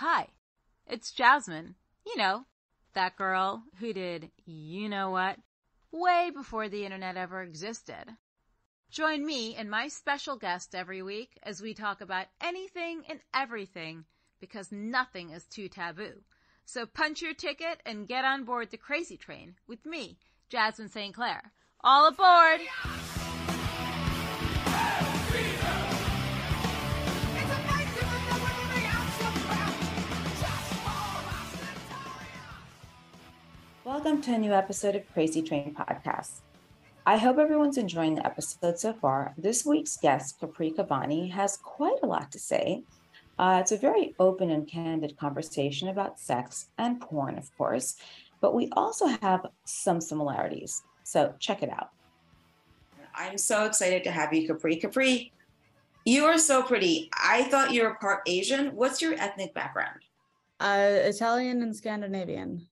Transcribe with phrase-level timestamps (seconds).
[0.00, 0.28] Hi,
[0.86, 1.74] it's Jasmine.
[2.06, 2.46] You know,
[2.94, 5.36] that girl who did you know what
[5.92, 8.06] way before the internet ever existed.
[8.90, 14.06] Join me and my special guest every week as we talk about anything and everything
[14.40, 16.22] because nothing is too taboo.
[16.64, 20.16] So punch your ticket and get on board the crazy train with me,
[20.48, 21.14] Jasmine St.
[21.14, 21.52] Clair.
[21.84, 22.62] All aboard!
[33.90, 36.42] Welcome to a new episode of Crazy Train Podcast.
[37.04, 39.34] I hope everyone's enjoying the episode so far.
[39.36, 42.84] This week's guest, Capri Cavanni, has quite a lot to say.
[43.36, 47.96] Uh, it's a very open and candid conversation about sex and porn, of course,
[48.40, 50.84] but we also have some similarities.
[51.02, 51.90] So check it out.
[53.16, 54.76] I'm so excited to have you, Capri.
[54.76, 55.32] Capri,
[56.04, 57.10] you are so pretty.
[57.12, 58.68] I thought you were part Asian.
[58.68, 59.98] What's your ethnic background?
[60.60, 62.68] Uh, Italian and Scandinavian.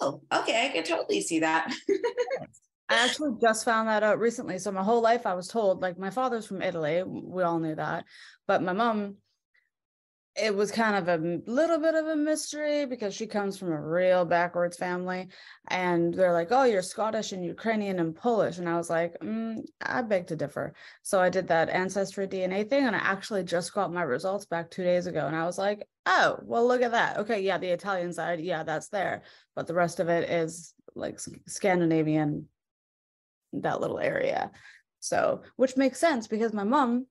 [0.00, 0.66] Oh, okay.
[0.66, 1.72] I can totally see that.
[2.88, 4.58] I actually just found that out recently.
[4.58, 7.02] So my whole life I was told, like my father's from Italy.
[7.04, 8.04] We all knew that.
[8.48, 9.16] But my mom,
[10.36, 13.80] it was kind of a little bit of a mystery because she comes from a
[13.80, 15.28] real backwards family.
[15.68, 18.58] And they're like, oh, you're Scottish and Ukrainian and Polish.
[18.58, 20.74] And I was like, mm, I beg to differ.
[21.02, 22.84] So I did that ancestry DNA thing.
[22.84, 25.26] And I actually just got my results back two days ago.
[25.26, 27.18] And I was like, oh, well, look at that.
[27.18, 27.40] Okay.
[27.40, 27.58] Yeah.
[27.58, 28.40] The Italian side.
[28.40, 29.22] Yeah, that's there.
[29.56, 32.46] But the rest of it is like Scandinavian
[33.52, 34.52] that little area.
[35.00, 37.06] So, which makes sense because my mom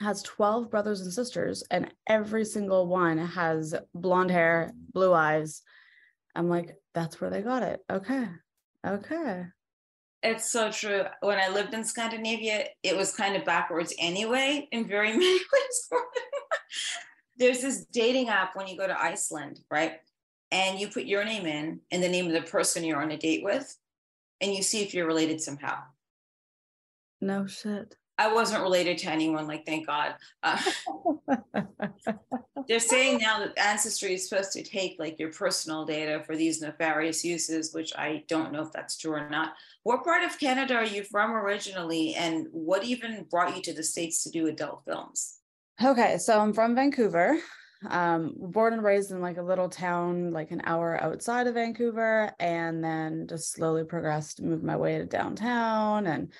[0.00, 5.62] has 12 brothers and sisters, and every single one has blonde hair, blue eyes.
[6.34, 7.80] I'm like, that's where they got it.
[7.90, 8.26] Okay.
[8.86, 9.44] Okay.
[10.22, 11.04] It's so true.
[11.20, 16.00] When I lived in Scandinavia, it was kind of backwards anyway, in very many ways.
[17.36, 19.94] There's this dating app when you go to Iceland, right?
[20.50, 23.16] And you put your name in and the name of the person you're on a
[23.16, 23.76] date with
[24.40, 25.78] and you see if you're related somehow.
[27.20, 27.96] No shit.
[28.20, 30.14] I wasn't related to anyone, like, thank God.
[30.42, 30.60] Uh,
[32.68, 36.60] they're saying now that Ancestry is supposed to take like your personal data for these
[36.60, 39.54] nefarious uses, which I don't know if that's true or not.
[39.84, 43.82] What part of Canada are you from originally, and what even brought you to the
[43.82, 45.38] States to do adult films?
[45.82, 47.38] Okay, so I'm from Vancouver
[47.88, 52.30] um born and raised in like a little town like an hour outside of vancouver
[52.38, 56.30] and then just slowly progressed moved my way to downtown and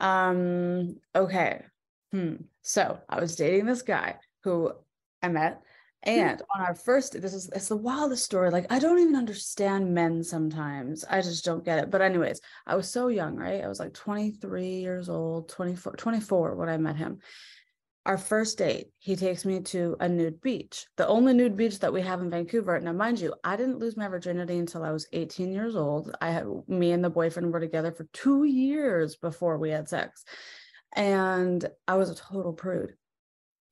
[0.00, 1.62] um okay.
[2.12, 2.36] Hmm.
[2.62, 4.72] so i was dating this guy who
[5.22, 5.60] i met
[6.04, 9.92] and on our first this is it's the wildest story like i don't even understand
[9.92, 13.64] men sometimes i just don't get it but anyways i was so young right?
[13.64, 17.18] I was like 23 years old 24 24 when i met him
[18.08, 21.92] our first date, he takes me to a nude beach, the only nude beach that
[21.92, 22.80] we have in Vancouver.
[22.80, 26.16] Now, mind you, I didn't lose my virginity until I was 18 years old.
[26.22, 30.24] I had me and the boyfriend were together for two years before we had sex.
[30.96, 32.94] And I was a total prude.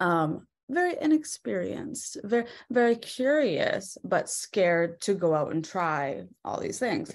[0.00, 6.78] Um, very inexperienced, very, very curious, but scared to go out and try all these
[6.78, 7.14] things.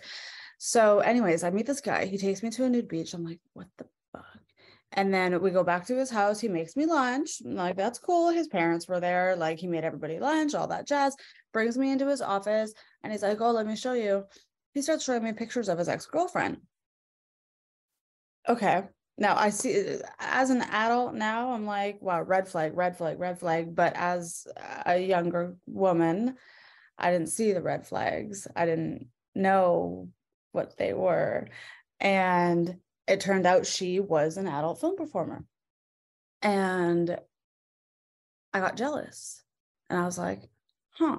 [0.58, 2.06] So, anyways, I meet this guy.
[2.06, 3.14] He takes me to a nude beach.
[3.14, 3.86] I'm like, what the
[4.94, 6.40] and then we go back to his house.
[6.40, 7.42] He makes me lunch.
[7.46, 8.30] I'm like, that's cool.
[8.30, 9.36] His parents were there.
[9.38, 11.16] Like, he made everybody lunch, all that jazz.
[11.54, 14.26] Brings me into his office and he's like, oh, let me show you.
[14.74, 16.58] He starts showing me pictures of his ex girlfriend.
[18.48, 18.84] Okay.
[19.18, 23.40] Now I see as an adult now, I'm like, wow, red flag, red flag, red
[23.40, 23.76] flag.
[23.76, 24.48] But as
[24.86, 26.36] a younger woman,
[26.98, 28.48] I didn't see the red flags.
[28.56, 30.10] I didn't know
[30.52, 31.48] what they were.
[32.00, 32.78] And
[33.12, 35.44] it turned out she was an adult film performer.
[36.42, 37.18] And
[38.54, 39.44] I got jealous.
[39.90, 40.44] And I was like,
[40.92, 41.18] huh,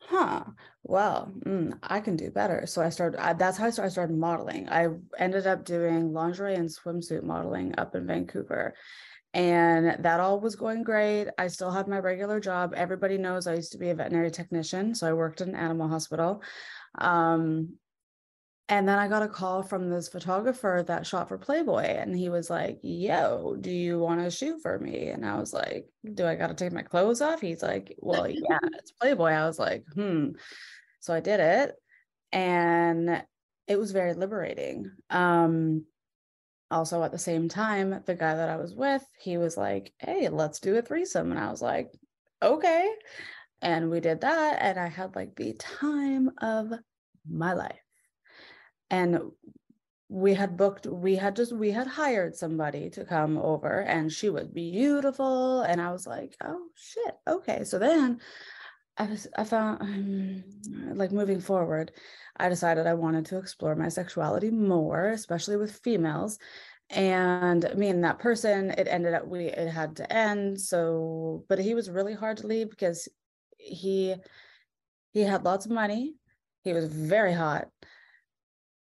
[0.00, 0.42] huh,
[0.82, 2.66] well, mm, I can do better.
[2.66, 4.68] So I started, I, that's how I started, I started modeling.
[4.68, 8.74] I ended up doing lingerie and swimsuit modeling up in Vancouver.
[9.32, 11.28] And that all was going great.
[11.38, 12.74] I still had my regular job.
[12.76, 14.92] Everybody knows I used to be a veterinary technician.
[14.96, 16.42] So I worked in an animal hospital.
[16.98, 17.76] Um,
[18.68, 21.82] and then I got a call from this photographer that shot for Playboy.
[21.82, 25.08] And he was like, Yo, do you want to shoot for me?
[25.08, 27.40] And I was like, Do I got to take my clothes off?
[27.40, 29.30] He's like, Well, yeah, it's Playboy.
[29.30, 30.30] I was like, Hmm.
[30.98, 31.76] So I did it.
[32.32, 33.22] And
[33.68, 34.90] it was very liberating.
[35.10, 35.84] Um,
[36.68, 40.28] also, at the same time, the guy that I was with, he was like, Hey,
[40.28, 41.30] let's do a threesome.
[41.30, 41.92] And I was like,
[42.42, 42.90] Okay.
[43.62, 44.58] And we did that.
[44.60, 46.72] And I had like the time of
[47.28, 47.85] my life
[48.90, 49.20] and
[50.08, 54.30] we had booked we had just we had hired somebody to come over and she
[54.30, 58.20] was beautiful and i was like oh shit okay so then
[58.98, 60.44] I was I found um,
[60.96, 61.92] like moving forward,
[62.36, 66.38] I decided I wanted to explore my sexuality more, especially with females.
[66.88, 70.60] And me and that person, it ended up we it had to end.
[70.60, 73.08] So, but he was really hard to leave because
[73.58, 74.14] he
[75.12, 76.14] he had lots of money.
[76.62, 77.68] He was very hot.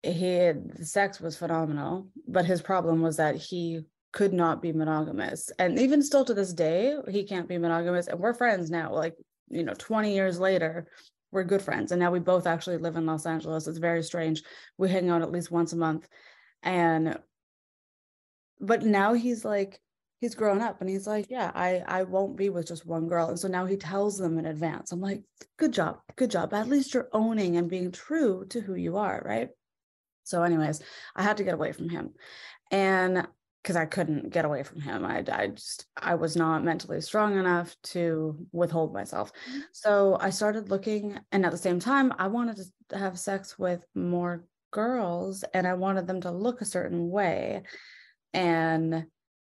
[0.04, 5.50] He had, sex was phenomenal, but his problem was that he could not be monogamous.
[5.58, 8.06] And even still to this day, he can't be monogamous.
[8.06, 8.92] And we're friends now.
[8.92, 9.16] Like
[9.50, 10.86] you know 20 years later
[11.30, 14.42] we're good friends and now we both actually live in los angeles it's very strange
[14.78, 16.08] we hang out at least once a month
[16.62, 17.18] and
[18.60, 19.80] but now he's like
[20.20, 23.28] he's grown up and he's like yeah i i won't be with just one girl
[23.28, 25.22] and so now he tells them in advance i'm like
[25.58, 29.22] good job good job at least you're owning and being true to who you are
[29.24, 29.50] right
[30.24, 30.82] so anyways
[31.14, 32.10] i had to get away from him
[32.70, 33.26] and
[33.62, 35.06] because I couldn't get away from him.
[35.06, 39.32] I, I just, I was not mentally strong enough to withhold myself.
[39.48, 39.60] Mm-hmm.
[39.72, 42.58] So I started looking, and at the same time, I wanted
[42.90, 47.62] to have sex with more girls and I wanted them to look a certain way.
[48.34, 49.06] And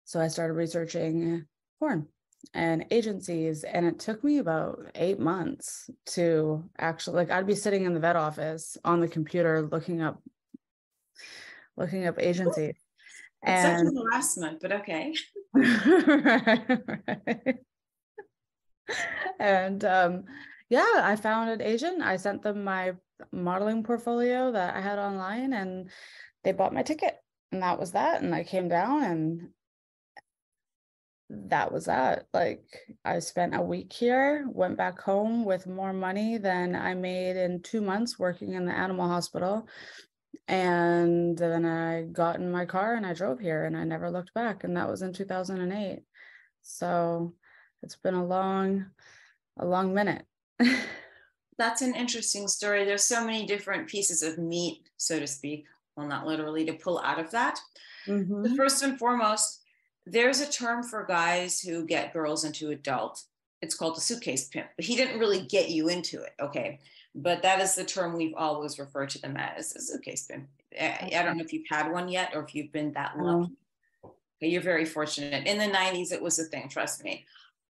[0.05, 1.45] so I started researching
[1.79, 2.07] porn
[2.55, 7.85] and agencies and it took me about eight months to actually like i'd be sitting
[7.85, 10.23] in the vet office on the computer looking up
[11.77, 12.75] looking up agencies
[13.43, 15.15] and such harassment, but okay.
[15.55, 17.57] right, right.
[19.39, 20.25] And um,
[20.69, 22.03] yeah, I found an agent.
[22.03, 22.95] I sent them my
[23.33, 25.91] modeling portfolio that I had online, and
[26.45, 27.17] they bought my ticket,
[27.53, 28.23] and that was that.
[28.23, 29.49] And I came down, and
[31.31, 32.27] that was that.
[32.33, 32.65] Like
[33.05, 37.63] I spent a week here, went back home with more money than I made in
[37.63, 39.69] two months working in the animal hospital
[40.47, 44.33] and then I got in my car and I drove here and I never looked
[44.33, 44.65] back.
[44.65, 46.03] And that was in 2008.
[46.63, 47.35] So
[47.83, 48.87] it's been a long,
[49.59, 50.25] a long minute.
[51.59, 52.85] That's an interesting story.
[52.85, 55.67] There's so many different pieces of meat, so to speak.
[55.97, 57.59] Well, not literally to pull out of that.
[58.07, 58.55] Mm-hmm.
[58.55, 59.63] First and foremost,
[60.07, 63.23] there's a term for guys who get girls into adult.
[63.61, 66.33] It's called a suitcase pimp, but he didn't really get you into it.
[66.41, 66.79] Okay
[67.15, 69.91] but that is the term we've always referred to them as.
[69.93, 70.47] a okay, spin.
[70.79, 73.53] I, I don't know if you've had one yet or if you've been that lucky.
[74.41, 75.47] But you're very fortunate.
[75.47, 77.25] In the 90s, it was a thing, trust me.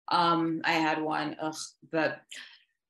[0.10, 1.56] Um, I had one, ugh,
[1.92, 2.22] but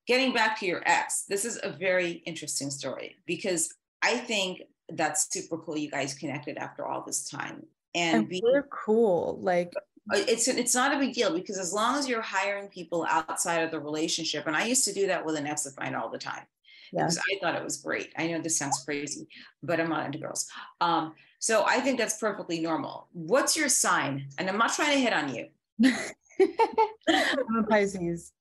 [0.08, 5.32] getting back to your ex, this is a very interesting story because I think that's
[5.32, 7.66] super cool you guys connected after all this time.
[7.94, 9.40] And, and being, we're cool.
[9.42, 9.74] Like
[10.12, 13.72] it's it's not a big deal because as long as you're hiring people outside of
[13.72, 16.18] the relationship, and I used to do that with an ex of mine all the
[16.18, 16.44] time
[16.92, 17.04] yeah.
[17.04, 18.14] because I thought it was great.
[18.18, 19.28] I know this sounds crazy,
[19.64, 20.48] but I'm not into girls.
[20.80, 23.08] Um, so I think that's perfectly normal.
[23.14, 24.28] What's your sign?
[24.38, 25.48] And I'm not trying to hit on you.
[25.84, 28.34] I'm a Pisces.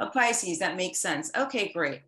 [0.00, 1.30] A Pisces, that makes sense.
[1.36, 2.02] Okay, great.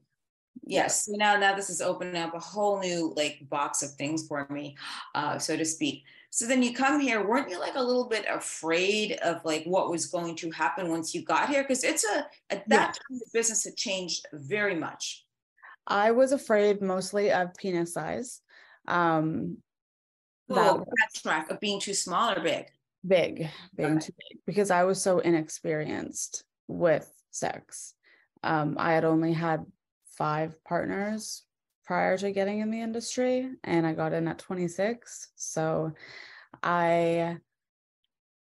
[0.63, 1.07] Yes.
[1.07, 4.47] So now, now this is opening up a whole new like box of things for
[4.51, 4.77] me,
[5.15, 6.05] uh, so to speak.
[6.37, 9.91] So then you come here, weren't you like a little bit afraid of like what
[9.91, 11.63] was going to happen once you got here?
[11.63, 12.85] Because it's a at that yeah.
[12.89, 15.25] time the business had changed very much.
[15.87, 18.43] I was afraid mostly of penis size.
[18.87, 19.57] Um
[20.49, 20.85] that
[21.15, 22.67] track of being too small or big.
[23.07, 24.07] Big, being okay.
[24.09, 27.95] too big because I was so inexperienced with sex.
[28.43, 29.65] Um, I had only had
[30.19, 31.46] five partners
[31.87, 35.29] prior to getting in the industry and I got in at 26.
[35.37, 35.93] So
[36.63, 37.39] I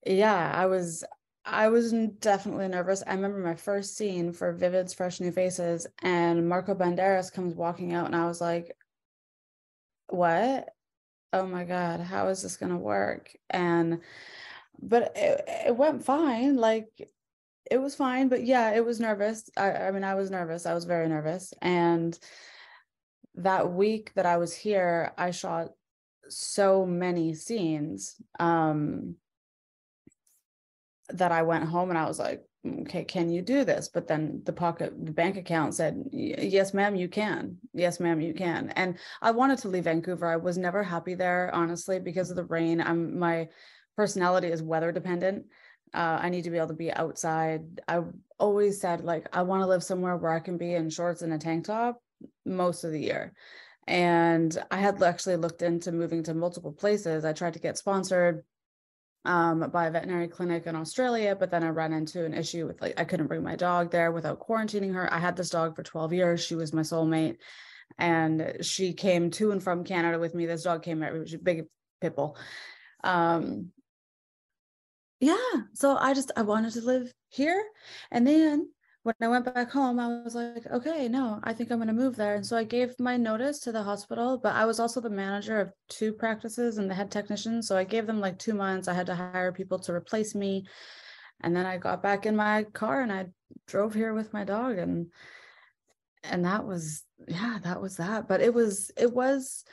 [0.06, 1.04] yeah, I was
[1.44, 3.02] I was definitely nervous.
[3.06, 7.92] I remember my first scene for Vivid's Fresh New Faces and Marco Banderas comes walking
[7.92, 8.76] out and I was like
[10.08, 10.68] what?
[11.32, 13.36] Oh my god, how is this going to work?
[13.50, 14.00] And
[14.80, 16.56] but it, it went fine.
[16.56, 16.88] Like
[17.70, 19.48] it was fine, but yeah, it was nervous.
[19.56, 20.66] I, I mean, I was nervous.
[20.66, 21.54] I was very nervous.
[21.62, 22.18] And
[23.36, 25.70] that week that I was here, I shot
[26.28, 29.16] so many scenes um,
[31.10, 32.42] that I went home and I was like,
[32.82, 33.90] okay, can you do this?
[33.92, 37.58] But then the pocket, the bank account said, yes, ma'am, you can.
[37.72, 38.70] Yes, ma'am, you can.
[38.70, 40.26] And I wanted to leave Vancouver.
[40.26, 42.80] I was never happy there, honestly, because of the rain.
[42.80, 43.48] I'm my
[43.96, 45.46] personality is weather dependent.
[45.92, 47.80] Uh, I need to be able to be outside.
[47.86, 48.00] I
[48.38, 51.32] always said like I want to live somewhere where I can be in shorts and
[51.32, 52.00] a tank top
[52.44, 53.32] most of the year.
[53.86, 57.24] And I had actually looked into moving to multiple places.
[57.24, 58.44] I tried to get sponsored
[59.26, 62.80] um, by a veterinary clinic in Australia, but then I ran into an issue with
[62.80, 65.12] like I couldn't bring my dog there without quarantining her.
[65.12, 66.44] I had this dog for 12 years.
[66.44, 67.36] She was my soulmate.
[67.98, 70.46] And she came to and from Canada with me.
[70.46, 71.66] This dog came a big
[72.00, 72.36] pit bull.
[73.02, 73.70] Um,
[75.20, 75.36] yeah,
[75.74, 77.62] so I just I wanted to live here.
[78.10, 78.68] And then
[79.04, 81.92] when I went back home, I was like, okay, no, I think I'm going to
[81.94, 82.36] move there.
[82.36, 85.60] And so I gave my notice to the hospital, but I was also the manager
[85.60, 87.62] of two practices and the head technician.
[87.62, 88.88] So I gave them like two months.
[88.88, 90.66] I had to hire people to replace me.
[91.42, 93.26] And then I got back in my car and I
[93.66, 95.12] drove here with my dog and
[96.22, 98.26] and that was yeah, that was that.
[98.26, 99.64] But it was it was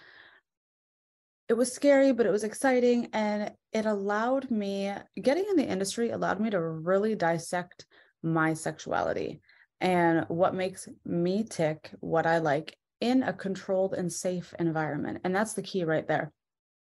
[1.48, 3.08] it was scary, but it was exciting.
[3.14, 7.86] And it allowed me, getting in the industry allowed me to really dissect
[8.24, 9.42] my sexuality
[9.80, 15.20] and what makes me tick, what I like in a controlled and safe environment.
[15.24, 16.32] And that's the key right there.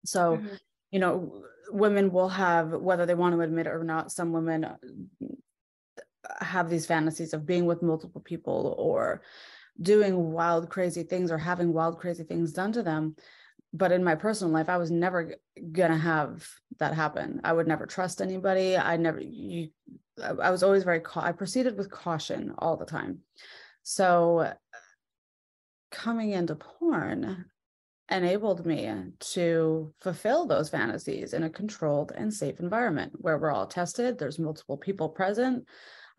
[0.06, 0.56] So, mm-hmm.
[0.92, 4.68] you know, women will have, whether they want to admit it or not, some women
[6.40, 9.22] have these fantasies of being with multiple people or
[9.82, 13.16] doing wild, crazy things or having wild, crazy things done to them.
[13.74, 15.36] But in my personal life, I was never
[15.72, 16.48] gonna have
[16.80, 17.42] that happen.
[17.44, 18.78] I would never trust anybody.
[18.78, 19.70] I never, you
[20.22, 23.20] I was always very, I proceeded with caution all the time.
[23.82, 24.54] So
[25.92, 27.46] coming into porn
[28.12, 33.66] enabled me to fulfill those fantasies in a controlled and safe environment where we're all
[33.66, 34.18] tested.
[34.18, 35.66] There's multiple people present.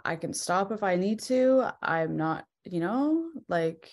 [0.05, 1.71] I can stop if I need to.
[1.83, 3.91] I'm not, you know, like,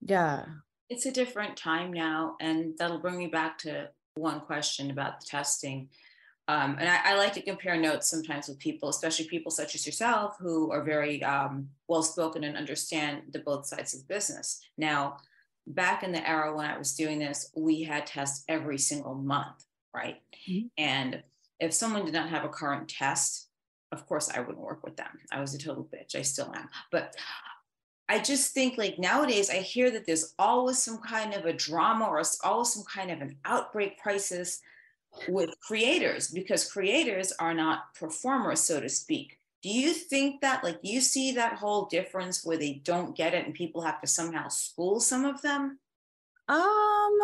[0.00, 0.44] yeah.
[0.90, 2.36] It's a different time now.
[2.40, 5.88] And that'll bring me back to one question about the testing
[6.48, 9.84] um, and I, I, like to compare notes sometimes with people, especially people such as
[9.84, 14.58] yourself who are very um, well spoken and understand the both sides of business.
[14.78, 15.18] Now,
[15.66, 19.62] back in the era when I was doing this, we had tests every single month,
[19.94, 20.22] right?
[20.48, 20.68] Mm-hmm.
[20.78, 21.22] And
[21.60, 23.48] if someone did not have a current test,
[23.92, 25.18] of course, I wouldn't work with them.
[25.30, 26.18] I was a total bitch.
[26.18, 26.70] I still am.
[26.90, 27.14] But
[28.08, 32.06] I just think like nowadays, I hear that there's always some kind of a drama
[32.06, 34.60] or always some kind of an outbreak crisis
[35.28, 39.38] with creators because creators are not performers, so to speak.
[39.62, 43.44] Do you think that, like, you see that whole difference where they don't get it
[43.44, 45.78] and people have to somehow school some of them?
[46.48, 47.18] Um,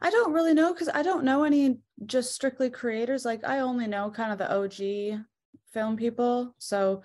[0.00, 3.26] I don't really know because I don't know any just strictly creators.
[3.26, 5.24] Like, I only know kind of the OG
[5.72, 6.54] film people.
[6.58, 7.02] So,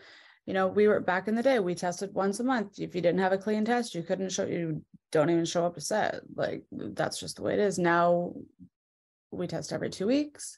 [0.47, 2.79] you know, we were back in the day, we tested once a month.
[2.79, 5.75] If you didn't have a clean test, you couldn't show, you don't even show up
[5.75, 6.21] to set.
[6.35, 7.77] Like, that's just the way it is.
[7.77, 8.33] Now
[9.29, 10.57] we test every two weeks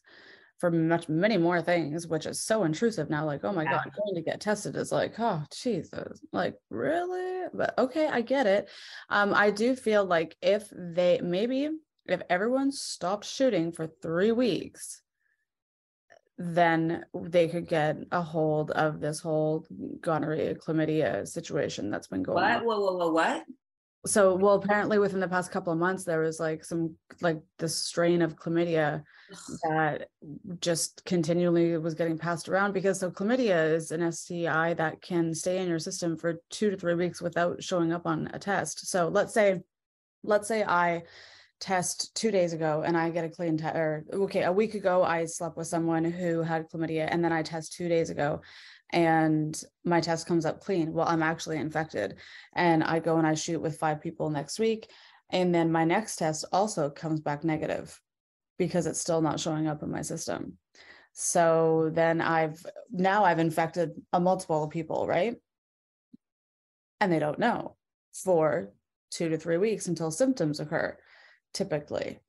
[0.59, 3.25] for much many more things, which is so intrusive now.
[3.25, 3.81] Like, oh my yeah.
[3.83, 7.47] God, going to get tested is like, oh Jesus, like really?
[7.51, 8.69] But okay, I get it.
[9.09, 11.69] Um, I do feel like if they maybe
[12.05, 15.01] if everyone stopped shooting for three weeks,
[16.41, 19.65] then they could get a hold of this whole
[20.01, 22.51] gonorrhea chlamydia situation that's been going what?
[22.51, 22.65] on.
[22.65, 22.81] What?
[22.81, 22.97] What?
[22.97, 23.13] What?
[23.13, 23.45] What?
[24.05, 27.77] so well apparently within the past couple of months there was like some like this
[27.77, 29.03] strain of chlamydia
[29.63, 30.07] that
[30.61, 35.57] just continually was getting passed around because so chlamydia is an STI that can stay
[35.57, 39.09] in your system for 2 to 3 weeks without showing up on a test so
[39.09, 39.59] let's say
[40.23, 41.03] let's say I
[41.59, 45.03] test 2 days ago and I get a clean test or okay a week ago
[45.03, 48.41] I slept with someone who had chlamydia and then I test 2 days ago
[48.91, 50.93] and my test comes up clean.
[50.93, 52.15] Well, I'm actually infected.
[52.53, 54.89] And I go and I shoot with five people next week.
[55.29, 57.99] And then my next test also comes back negative
[58.57, 60.57] because it's still not showing up in my system.
[61.13, 65.35] So then I've now I've infected a multiple of people, right?
[66.99, 67.75] And they don't know
[68.13, 68.71] for
[69.11, 70.97] two to three weeks until symptoms occur,
[71.53, 72.19] typically.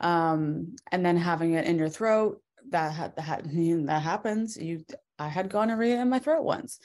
[0.00, 2.40] Um, and then having it in your throat,
[2.70, 3.44] that had that
[3.86, 4.56] that happens.
[4.56, 4.84] You
[5.18, 6.78] I had gonorrhea in my throat once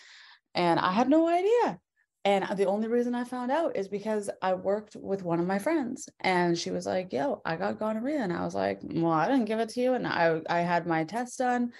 [0.53, 1.79] and I had no idea.
[2.25, 5.57] And the only reason I found out is because I worked with one of my
[5.57, 8.19] friends and she was like, yo, I got gonorrhea.
[8.19, 9.93] And I was like, well, I didn't give it to you.
[9.93, 11.71] And I, I had my test done,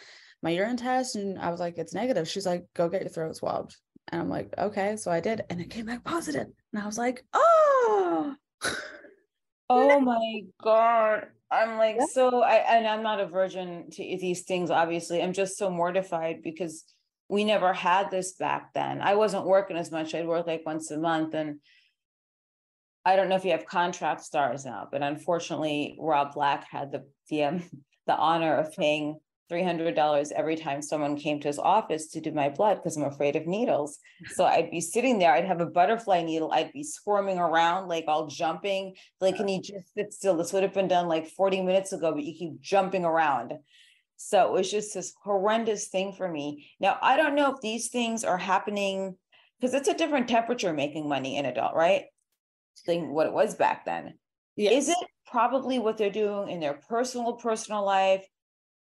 [0.41, 2.27] my urine test, and I was like, it's negative.
[2.27, 3.75] She's like, go get your throat swabbed.
[4.07, 4.95] And I'm like, okay.
[4.95, 5.43] So I did.
[5.49, 6.47] And it came back positive.
[6.73, 8.33] And I was like, oh.
[9.69, 11.27] oh my God.
[11.51, 12.05] I'm like yeah.
[12.11, 15.21] so I and I'm not a virgin to these things obviously.
[15.21, 16.83] I'm just so mortified because
[17.27, 19.01] we never had this back then.
[19.01, 20.13] I wasn't working as much.
[20.13, 21.59] I'd work like once a month and
[23.05, 27.05] I don't know if you have contract stars now, but unfortunately Rob Black had the
[27.29, 27.63] the um,
[28.07, 32.49] the honor of paying $300 every time someone came to his office to do my
[32.49, 33.97] blood because I'm afraid of needles.
[34.35, 38.05] So I'd be sitting there, I'd have a butterfly needle, I'd be squirming around, like
[38.07, 38.95] all jumping.
[39.21, 40.37] Like, can you just sit still?
[40.37, 43.53] This would have been done like 40 minutes ago, but you keep jumping around.
[44.17, 46.69] So it was just this horrendous thing for me.
[46.79, 49.15] Now, I don't know if these things are happening
[49.59, 52.03] because it's a different temperature making money in adult, right?
[52.85, 54.15] Thing what it was back then.
[54.57, 54.83] Yes.
[54.83, 58.25] Is it probably what they're doing in their personal, personal life?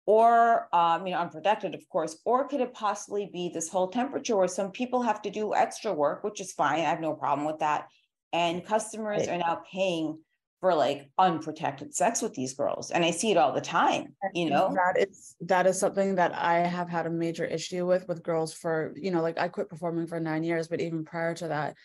[0.06, 2.18] Or um, you know unprotected of course.
[2.26, 5.94] Or could it possibly be this whole temperature where some people have to do extra
[5.94, 7.88] work which is fine i have no problem with that.
[8.32, 9.30] And customers Right.
[9.30, 10.20] are now paying
[10.60, 12.92] for like unprotected sex with these girls.
[12.92, 14.74] And i see it all the time you know?
[14.74, 18.54] that is that is something that i have had a major issue with with girls
[18.54, 21.76] for you know like i quit performing for nine years but even prior to that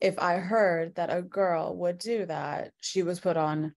[0.00, 3.74] if i heard that a girl would do that she was put on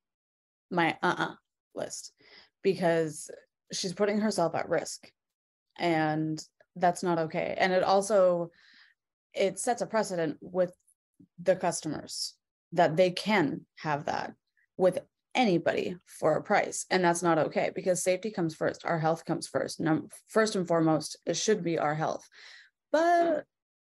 [0.73, 1.35] my uh-uh
[1.75, 2.11] list.
[2.61, 3.29] Because
[3.73, 5.11] she's putting herself at risk
[5.77, 6.43] and
[6.75, 7.55] that's not okay.
[7.57, 8.51] And it also
[9.33, 10.73] it sets a precedent with
[11.41, 12.35] the customers
[12.71, 14.33] that they can have that
[14.77, 14.99] with
[15.35, 19.47] anybody for a price and that's not okay because safety comes first our health comes
[19.47, 19.81] first.
[20.27, 22.27] First and foremost it should be our health.
[22.91, 23.45] But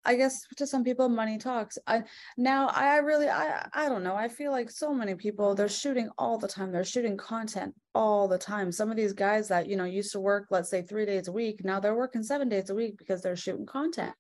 [0.08, 1.78] i guess to some people money talks.
[1.86, 2.04] I
[2.38, 4.16] now i really i i don't know.
[4.16, 6.72] I feel like so many people they're shooting all the time.
[6.72, 8.72] They're shooting content all the time.
[8.72, 11.32] Some of these guys that you know used to work let's say 3 days a
[11.32, 14.14] week now they're working 7 days a week because they're shooting content.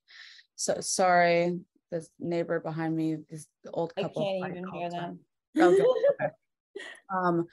[0.56, 4.22] So sorry this neighbor behind me this old couple.
[4.44, 5.20] i can't even hear them.
[5.58, 5.84] Okay.
[7.10, 7.48] um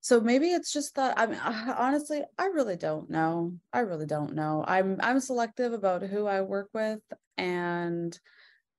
[0.00, 3.54] so maybe it's just that i mean honestly i really don't know.
[3.72, 4.64] I really don't know.
[4.66, 7.00] I'm i'm selective about who i work with
[7.36, 8.18] and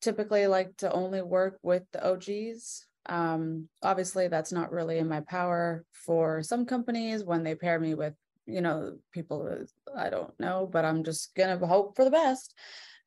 [0.01, 5.21] typically like to only work with the og's um obviously that's not really in my
[5.21, 8.13] power for some companies when they pair me with
[8.45, 12.53] you know people i don't know but i'm just gonna hope for the best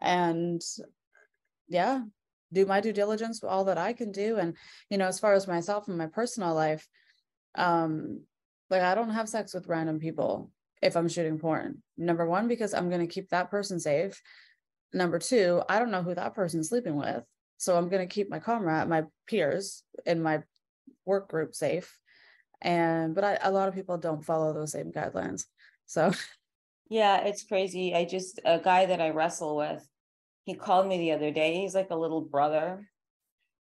[0.00, 0.60] and
[1.68, 2.02] yeah
[2.52, 4.36] do my due diligence all that i can do.
[4.36, 4.56] And
[4.90, 6.86] you know as far as myself and my personal life
[7.54, 8.20] um
[8.70, 10.50] like i don't have sex with random people
[10.82, 14.20] if i'm shooting porn number one because i'm going to keep that person safe
[14.92, 17.22] number two i don't know who that person's sleeping with
[17.58, 20.42] so i'm going to keep my comrade my peers in my
[21.04, 21.98] work group safe
[22.62, 25.44] and but I, a lot of people don't follow those same guidelines
[25.86, 26.12] so
[26.88, 27.94] Yeah, it's crazy.
[27.94, 29.86] I just, a guy that I wrestle with,
[30.44, 31.54] he called me the other day.
[31.54, 32.88] He's like a little brother.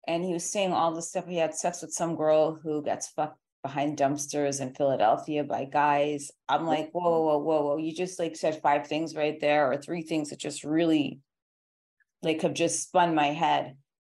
[0.06, 1.26] And he was saying all the stuff.
[1.26, 6.30] He had sex with some girl who gets fucked behind dumpsters in Philadelphia by guys.
[6.48, 7.76] I'm like, whoa, whoa, whoa, whoa, whoa.
[7.76, 11.20] You just like said five things right there, or three things that just really
[12.22, 13.76] like have just spun my head.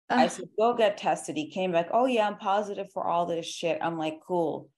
[0.10, 1.38] I said, go get tested.
[1.38, 3.80] He came back, oh yeah, I'm positive for all this shit.
[3.82, 4.70] I'm like, cool.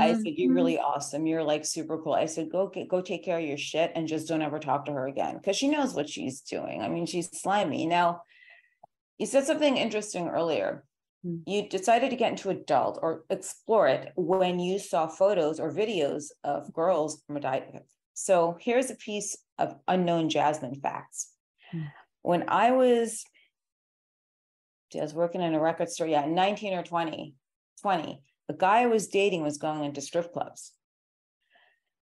[0.00, 0.56] I said, you're Mhm.
[0.56, 1.26] really awesome.
[1.26, 2.12] You're like super cool.
[2.12, 4.84] I said, go get, go take care of your shit and just don't ever talk
[4.86, 5.40] to her again.
[5.42, 6.82] Cause she knows what she's doing.
[6.82, 7.86] I mean, she's slimy.
[7.86, 8.22] Now,
[9.16, 10.84] you said something interesting earlier.
[11.22, 11.38] Hmm.
[11.46, 16.26] You decided to get into adult or explore it when you saw photos or videos
[16.44, 17.86] of girls from a diet.
[18.14, 21.32] So here's a piece of unknown Jasmine facts.
[21.70, 21.82] Hmm.
[22.22, 23.24] When I was,
[24.94, 27.34] I was working in a record store, yeah, 19 or 20,
[27.80, 30.72] 20 the guy I was dating was going into strip clubs.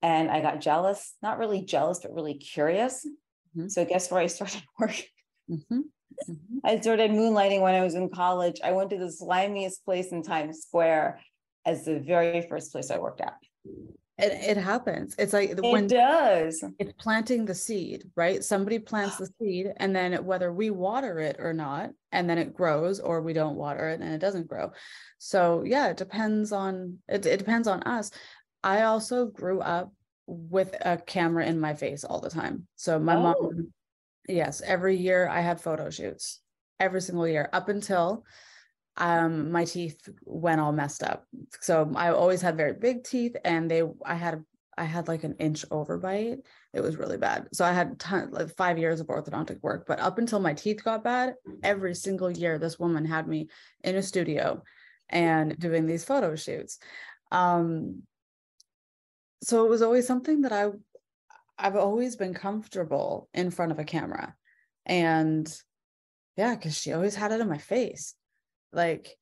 [0.01, 3.05] And I got jealous, not really jealous, but really curious.
[3.53, 3.69] Mhm.
[3.69, 5.07] So guess where I started working?
[5.49, 5.81] Mhm.
[6.63, 8.59] I started moonlighting when I was in college.
[8.63, 11.19] I went to the slimiest place in Times Square
[11.65, 13.35] as the very first place I worked at.
[14.17, 16.63] it, it happens it's like It when does.
[16.79, 18.43] it's planting the seed, right?
[18.43, 22.53] Somebody plants the seed, and then whether we water it or not, and then it
[22.53, 24.71] grows, or we don't water it and it doesn't grow.
[25.17, 28.11] So yeah, it depends on it, it depends on us.
[28.63, 29.91] I also grew up
[30.27, 32.67] with a camera in my face all the time.
[32.75, 33.21] So my Oh.
[33.21, 33.73] mom,
[34.27, 36.39] yes, every year I had photo shoots,
[36.79, 38.25] every single year up until
[38.97, 41.25] um my teeth went all messed up.
[41.61, 44.43] So i always had very big teeth and they i had
[44.77, 46.39] i had like an inch overbite.
[46.73, 47.47] It was really bad.
[47.53, 50.83] So i had ton, like five years of orthodontic work but up until my teeth
[50.83, 53.47] got bad every single year this woman had me
[53.83, 54.61] in a studio
[55.09, 56.77] and doing these photo shoots.
[57.31, 58.03] Um
[59.43, 60.67] so it was always something that i
[61.61, 64.35] i've always been comfortable in front of a camera
[64.85, 65.53] and
[66.37, 68.15] yeah because she always had it in my face
[68.73, 69.17] like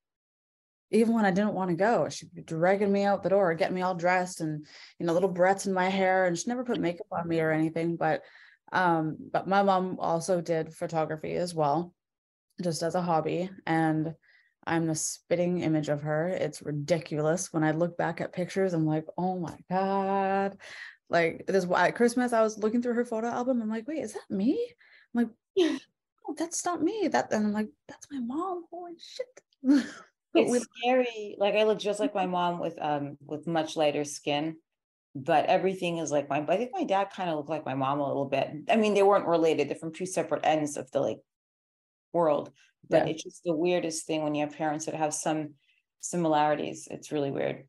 [0.92, 3.76] even when I didn't want to go, she'd be dragging me out the door, getting
[3.76, 4.66] me all dressed and
[4.98, 6.26] you know, little barrettes in my hair.
[6.26, 7.96] And she never put makeup on me or anything.
[7.96, 8.24] But
[8.72, 11.94] um, but my mom also did photography as well,
[12.62, 13.50] just as a hobby.
[13.66, 14.14] And
[14.66, 16.28] I'm the spitting image of her.
[16.28, 17.52] It's ridiculous.
[17.52, 20.58] When I look back at pictures, I'm like, oh my God.
[21.10, 23.62] Like this at Christmas, I was looking through her photo album.
[23.62, 24.60] I'm like, wait, is that me?
[25.16, 25.30] I'm like,
[26.28, 27.08] oh, that's not me.
[27.08, 28.66] That and I'm like, that's my mom.
[28.72, 29.86] Holy shit.
[30.36, 31.36] It's with- scary.
[31.40, 34.58] Like I look just like my mom with um with much lighter skin,
[35.16, 36.46] but everything is like my.
[36.48, 38.48] I think my dad kind of looked like my mom a little bit.
[38.70, 39.68] I mean, they weren't related.
[39.68, 41.18] They're from two separate ends of the like
[42.14, 42.52] world.
[42.88, 43.14] But Yeah.
[43.14, 45.56] it's just the weirdest thing when you have parents that have some
[46.00, 46.88] similarities.
[46.90, 47.66] It's really weird.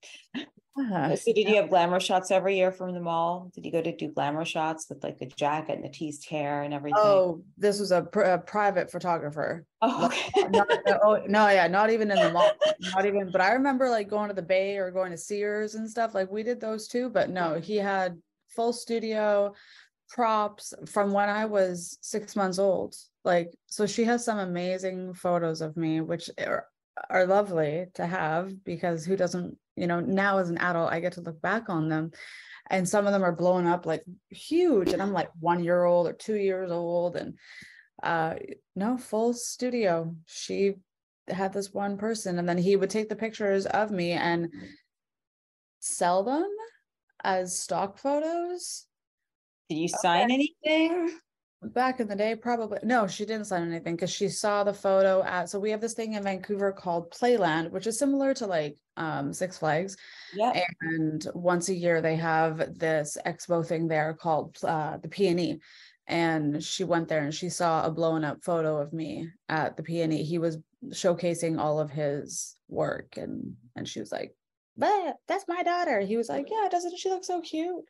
[0.78, 3.50] Uh, So did you have glamour shots every year from the mall?
[3.54, 6.62] Did you go to do glamour shots with like the jacket and the teased hair
[6.62, 7.02] and everything?
[7.02, 9.66] oh, this was a, pr- a private photographer.
[9.82, 10.48] Oh, okay.
[10.48, 10.70] not,
[11.02, 12.50] oh, no, yeah, not even in the mall.
[12.94, 15.88] Not even, but I remember like going to the Bay or going to Sears and
[15.88, 16.14] stuff.
[16.14, 19.52] Like we did those too, but no, he had full studio
[20.08, 22.94] props from when I was six months old.
[23.24, 26.66] Like, so she has some amazing photos of me, which are,
[27.08, 31.14] are lovely to have because who doesn't, you know, now as an adult, I get
[31.14, 32.10] to look back on them.
[32.68, 34.92] And some of them are blown up like huge.
[34.92, 37.16] And I'm like one year old or two years old.
[37.16, 37.38] And
[38.02, 38.34] uh
[38.74, 40.74] no full studio she
[41.28, 44.48] had this one person and then he would take the pictures of me and
[45.80, 46.48] sell them
[47.22, 48.86] as stock photos
[49.68, 51.10] Did you sign anything?
[51.62, 55.22] Back in the day probably no she didn't sign anything because she saw the photo
[55.22, 58.78] at so we have this thing in vancouver called playland which is similar to like
[58.96, 59.94] um six flags
[60.34, 60.62] Yeah.
[60.80, 65.60] and once a year they have this expo thing there called uh, the PNE.
[66.06, 69.82] And she went there and she saw a blown up photo of me at the
[69.84, 70.24] PNE.
[70.24, 74.34] He was showcasing all of his work, and and she was like,
[74.76, 77.84] "But that's my daughter." He was like, "Yeah, doesn't she look so cute?"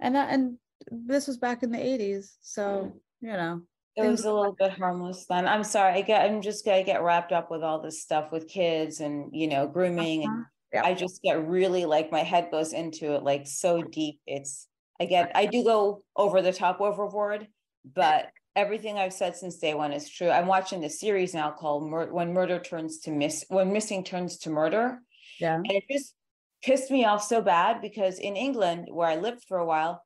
[0.00, 0.56] And that and
[0.90, 3.62] this was back in the '80s, so you know,
[3.96, 5.46] It was a little bit harmless then.
[5.48, 5.94] I'm sorry.
[5.94, 9.30] I get, I'm just gonna get wrapped up with all this stuff with kids and,
[9.34, 10.42] you know, grooming Uh-huh.
[10.72, 10.82] Yeah.
[10.84, 14.20] I just get really like my head goes into it like so deep.
[14.26, 14.68] It's
[15.00, 17.48] I get I do go over the top overboard,
[17.84, 20.28] but everything I've said since day one is true.
[20.28, 24.36] I'm watching the series now called Mur- When Murder Turns to Miss When Missing Turns
[24.40, 25.00] to Murder.
[25.40, 26.14] yeah, And it just
[26.62, 30.04] pissed me off so bad because in England, where I lived for a while,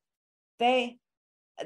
[0.60, 0.98] they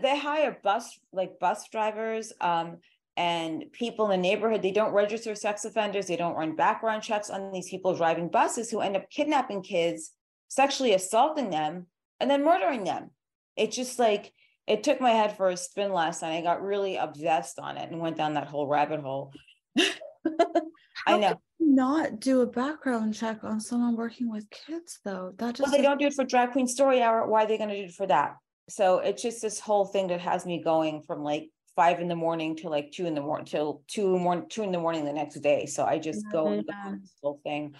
[0.02, 2.78] they hire bus like bus drivers um
[3.16, 7.30] and people in the neighborhood they don't register sex offenders they don't run background checks
[7.30, 10.12] on these people driving buses who end up kidnapping kids
[10.48, 11.86] sexually assaulting them
[12.20, 13.10] and then murdering them
[13.56, 14.32] it just like
[14.66, 17.90] it took my head for a spin last night i got really obsessed on it
[17.90, 19.32] and went down that whole rabbit hole
[21.06, 21.40] i know you
[21.76, 25.34] not do a background check on someone working with kids though.
[25.36, 27.26] That just Well, they don't do it for drag queen story hour.
[27.26, 28.36] Why are they gonna do it for that?
[28.68, 32.16] So it's just this whole thing that has me going from like five in the
[32.16, 35.12] morning to like two in the morning till two morning, two in the morning the
[35.12, 35.66] next day.
[35.66, 36.90] So I just go and go Yeah.
[36.90, 37.74] on this whole thing.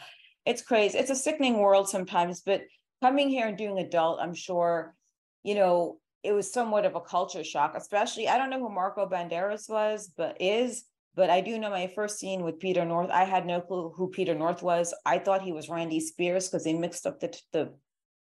[0.45, 0.97] It's crazy.
[0.99, 2.63] It's a sickening world sometimes, but
[3.03, 4.95] coming here and doing adult, I'm sure,
[5.43, 9.09] you know, it was somewhat of a culture shock, especially, I don't know who Marco
[9.09, 13.11] Banderas was, but is, but I do know my first scene with Peter North.
[13.11, 14.95] I had no clue who Peter North was.
[15.05, 17.75] I thought he was Randy Spears because they mixed up the, the,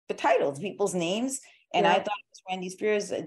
[0.09, 1.41] the titles, people's names.
[1.77, 3.13] And I thought it was Randy Spears.
[3.13, 3.23] uh,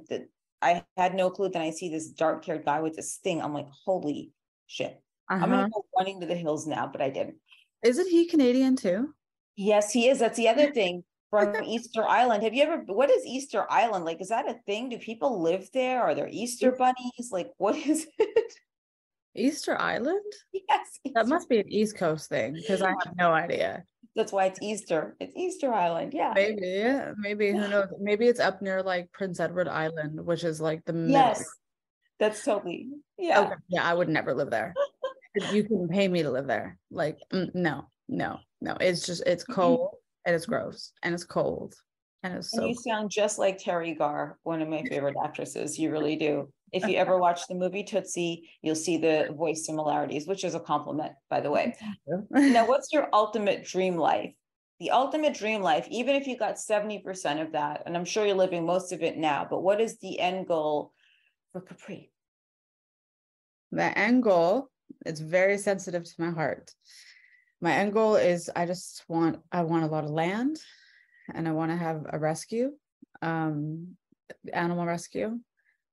[0.61, 1.49] I had no clue.
[1.49, 3.41] Then I see this dark haired guy with this thing.
[3.41, 4.31] I'm like, holy
[4.67, 5.01] shit.
[5.29, 5.55] I'm Uh-huh.
[5.55, 7.35] gonna go running to the hills now, but I didn't.
[7.83, 9.13] Isn't he Canadian too?
[9.55, 10.19] Yes, he is.
[10.19, 12.43] That's the other thing from Easter Island.
[12.43, 14.03] Have you ever, what is Easter Island?
[14.05, 14.89] Like, is that a thing?
[14.89, 16.01] Do people live there?
[16.01, 17.29] Are there Easter bunnies?
[17.31, 18.53] Like, what is it?
[19.35, 20.23] Easter Island?
[20.51, 20.99] Yes.
[21.13, 23.83] That must be an East Coast thing because I have no idea.
[24.15, 25.15] That's why it's Easter.
[25.19, 26.13] It's Easter Island.
[26.13, 26.33] Yeah.
[26.35, 27.87] Maybe, yeah, maybe who knows?
[27.99, 31.11] Maybe it's up near like Prince Edward Island, which is like the middle.
[31.11, 31.45] Yes.
[32.19, 33.39] That's totally, yeah.
[33.41, 34.73] Okay, yeah, I would never live there.
[35.53, 36.77] You can pay me to live there.
[36.89, 38.75] Like, mm, no, no, no.
[38.81, 39.91] It's just it's cold
[40.25, 41.75] and it's gross and it's cold
[42.23, 45.77] and it's And so you sound just like Teri Garr, one of my favorite actresses.
[45.77, 46.51] You really do.
[46.71, 50.59] If you ever watch the movie Tootsie, you'll see the voice similarities, which is a
[50.59, 51.75] compliment, by the way.
[52.31, 54.33] Now, what's your ultimate dream life?
[54.79, 58.35] The ultimate dream life, even if you got 70% of that, and I'm sure you're
[58.35, 60.93] living most of it now, but what is the end goal
[61.51, 62.11] for Capri?
[63.71, 64.69] the end goal
[65.05, 66.71] it's very sensitive to my heart
[67.61, 70.57] my end goal is i just want i want a lot of land
[71.33, 72.71] and i want to have a rescue
[73.21, 73.95] um
[74.53, 75.39] animal rescue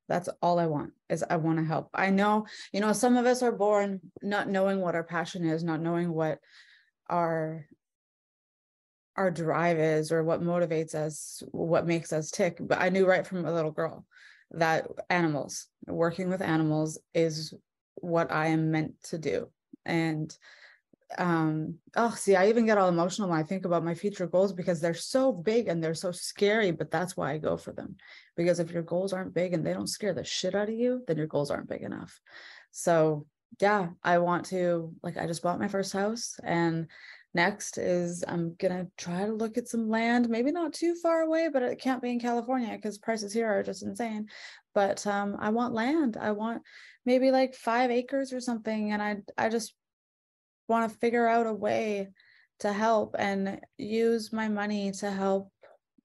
[0.09, 1.89] that's all i want is i want to help.
[1.95, 5.65] I know you know some of us are born not knowing what our passion is
[5.65, 6.39] not knowing what
[7.09, 7.67] our
[9.17, 13.27] our drive is or what motivates us what makes us tick but i knew right
[13.27, 14.05] from a little girl
[14.53, 17.55] that animals working with animals is
[17.97, 19.49] what i am meant to do.
[19.85, 20.37] And
[21.19, 24.53] um oh see i even get all emotional when i think about my future goals
[24.53, 27.97] because they're so big and they're so scary but that's why i go for them.
[28.37, 31.03] Because if your goals aren't big and they don't scare the shit out of you
[31.07, 32.21] then your goals aren't big enough.
[32.73, 33.27] So
[33.61, 36.89] yeah i want to like i just bought my first house and
[37.33, 41.49] next is i'm gonna try to look at some land maybe not too far away
[41.53, 44.27] but it can't be in california because prices here are just insane.
[44.75, 46.17] But um i want land.
[46.17, 46.63] I want
[47.05, 49.75] maybe like five acres or something and i i just
[50.69, 52.09] want to figure out a way
[52.61, 55.53] to help and use my money to help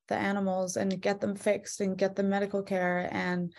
[0.07, 3.53] the animals and get them fixed and get them medical care and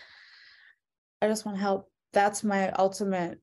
[1.23, 1.89] I just want to help.
[2.11, 3.39] That's my ultimate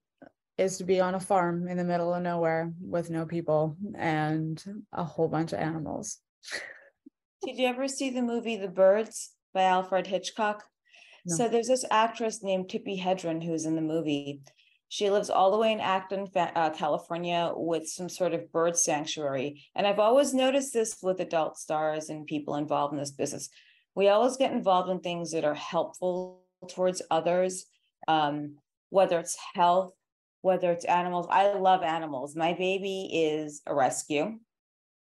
[0.59, 4.63] is to be on a farm in the middle of nowhere with no people and
[4.93, 6.19] a whole bunch of animals.
[7.43, 10.63] Did you ever see the movie The Birds by Alfred Hitchcock?
[11.25, 11.37] No.
[11.37, 14.43] So there's this actress named Tippi Hedren who's in the movie.
[14.93, 19.63] She lives all the way in Acton, uh, California, with some sort of bird sanctuary.
[19.77, 23.51] And I've always noticed this with adult stars and people involved in this business.
[23.95, 27.67] We always get involved in things that are helpful towards others,
[28.09, 28.57] um,
[28.89, 29.93] whether it's health,
[30.43, 31.29] whether it's animals.
[31.31, 32.35] I love animals.
[32.35, 34.41] My baby is a rescue.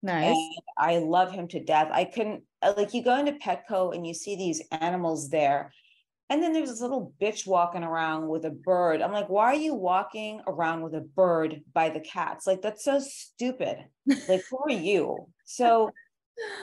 [0.03, 0.35] Nice.
[0.77, 1.87] I love him to death.
[1.93, 5.71] I couldn't like you go into Petco and you see these animals there.
[6.29, 9.01] And then there's this little bitch walking around with a bird.
[9.01, 12.45] I'm like, why are you walking around with a bird by the cats?
[12.45, 13.77] Like, that's so stupid.
[14.27, 15.27] Like, who are you?
[15.45, 15.89] So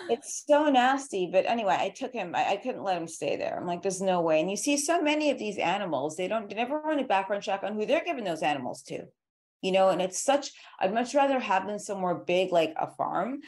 [0.09, 1.29] it's so nasty.
[1.33, 3.59] But anyway, I took him, I, I, couldn't let him stay there.
[3.59, 4.41] I'm like, there's no way.
[4.41, 7.43] And you see so many of these animals, they don't they never run a background
[7.43, 9.05] check on who they're giving those animals to.
[9.63, 13.41] You know, and it's such, I'd much rather have them somewhere big like a farm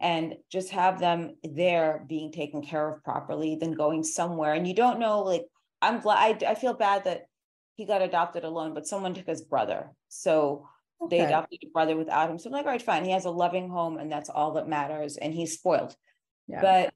[0.00, 4.54] and just have them there being taken care of properly than going somewhere.
[4.54, 5.46] And you don't know, like,
[5.82, 7.26] I'm glad I, I feel bad that
[7.74, 9.90] he got adopted alone, but someone took his brother.
[10.08, 10.66] So
[11.04, 11.18] Okay.
[11.18, 12.38] They adopted a brother without him.
[12.38, 13.04] So I'm like, all right, fine.
[13.04, 15.16] He has a loving home and that's all that matters.
[15.16, 15.94] And he's spoiled.
[16.46, 16.60] Yeah.
[16.60, 16.94] But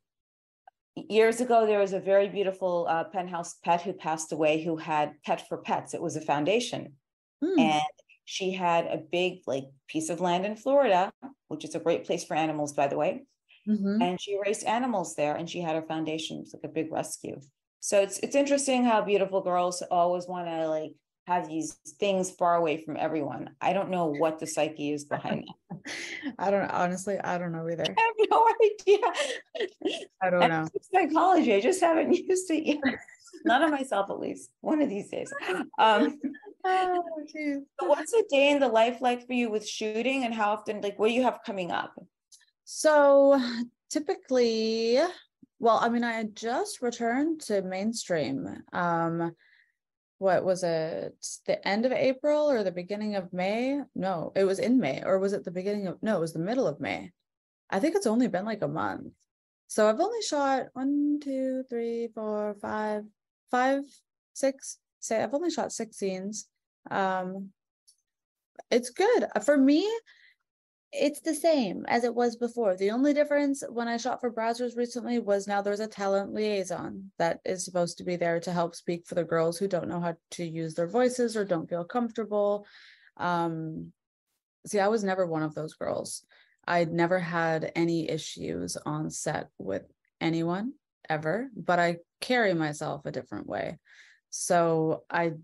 [0.95, 5.15] years ago, there was a very beautiful uh, penthouse pet who passed away who had
[5.25, 5.95] Pet for Pets.
[5.95, 6.95] It was a foundation.
[7.45, 7.59] Hmm.
[7.59, 7.83] And
[8.25, 11.13] she had a big like piece of land in Florida,
[11.49, 13.25] which is a great place for animals, by the way.
[13.69, 14.01] Mm-hmm.
[14.01, 16.41] And she raised animals there and she had her foundation.
[16.43, 17.41] It's like a big rescue.
[17.81, 20.93] So it's it's interesting how beautiful girls always want to like
[21.27, 23.51] have these things far away from everyone.
[23.61, 25.93] I don't know what the psyche is behind that.
[26.39, 27.85] I don't honestly, I don't know either.
[27.99, 29.69] I have no idea.
[30.23, 30.69] I don't know.
[30.93, 31.55] Psychology.
[31.55, 32.99] I just haven't used it yet.
[33.45, 34.51] Not on myself, at least.
[34.61, 35.33] One of these days.
[35.79, 36.19] Um,
[36.65, 40.53] oh, so what's a day in the life like for you with shooting and how
[40.53, 41.95] often, like, what do you have coming up?
[42.65, 43.41] So
[43.91, 44.99] typically,
[45.59, 48.63] well, I mean, I just returned to mainstream.
[48.73, 49.35] Um,
[50.19, 51.15] what was it
[51.47, 53.81] the end of april or the beginning of may?
[53.95, 56.39] No it was in may or was it the beginning of no it was the
[56.39, 57.13] middle of may.
[57.69, 59.13] I think it's only been like a month.
[59.67, 63.05] So i've only shot one two three four five
[63.51, 63.83] five
[64.33, 66.49] six say i've only shot six scenes.
[66.91, 67.51] Um
[68.71, 69.27] it's good.
[69.45, 69.87] For me
[70.99, 72.77] it's the same as it was before.
[72.77, 77.11] The only difference when I shot for Brazzers recently was now there's a talent liaison
[77.19, 80.01] that is supposed to be there to help speak for the girls who don't know
[80.01, 82.67] how to use their voices or don't feel comfortable.
[83.17, 83.93] Um,
[84.67, 86.25] see, I was never one of those girls.
[86.67, 89.85] I'd never had any issues on set with
[90.21, 90.73] anyone
[91.09, 93.79] ever, but I carry myself a different way.
[94.31, 95.35] So I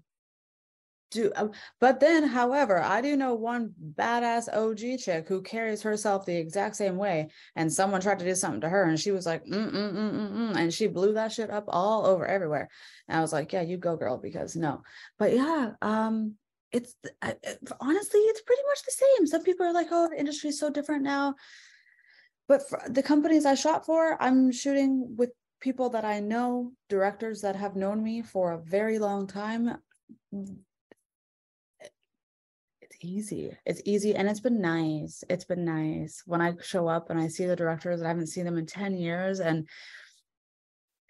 [1.13, 1.49] do uh,
[1.81, 6.75] but then however i do know one badass og chick who carries herself the exact
[6.75, 9.71] same way and someone tried to do something to her and she was like mm,
[9.71, 12.69] mm, mm, mm, mm and she blew that shit up all over everywhere.
[13.09, 14.83] And i was like yeah you go girl because no.
[15.19, 16.35] But yeah um
[16.73, 17.35] it's I,
[17.81, 19.27] honestly it's pretty much the same.
[19.27, 21.35] Some people are like oh the industry is so different now.
[22.49, 27.57] But the companies i shot for i'm shooting with people that i know directors that
[27.57, 29.79] have known me for a very long time
[33.05, 33.57] easy.
[33.67, 35.25] It's easy and it's been nice.
[35.29, 38.29] It's been nice when I show up and I see the directors that I haven't
[38.29, 39.69] seen them in 10 years and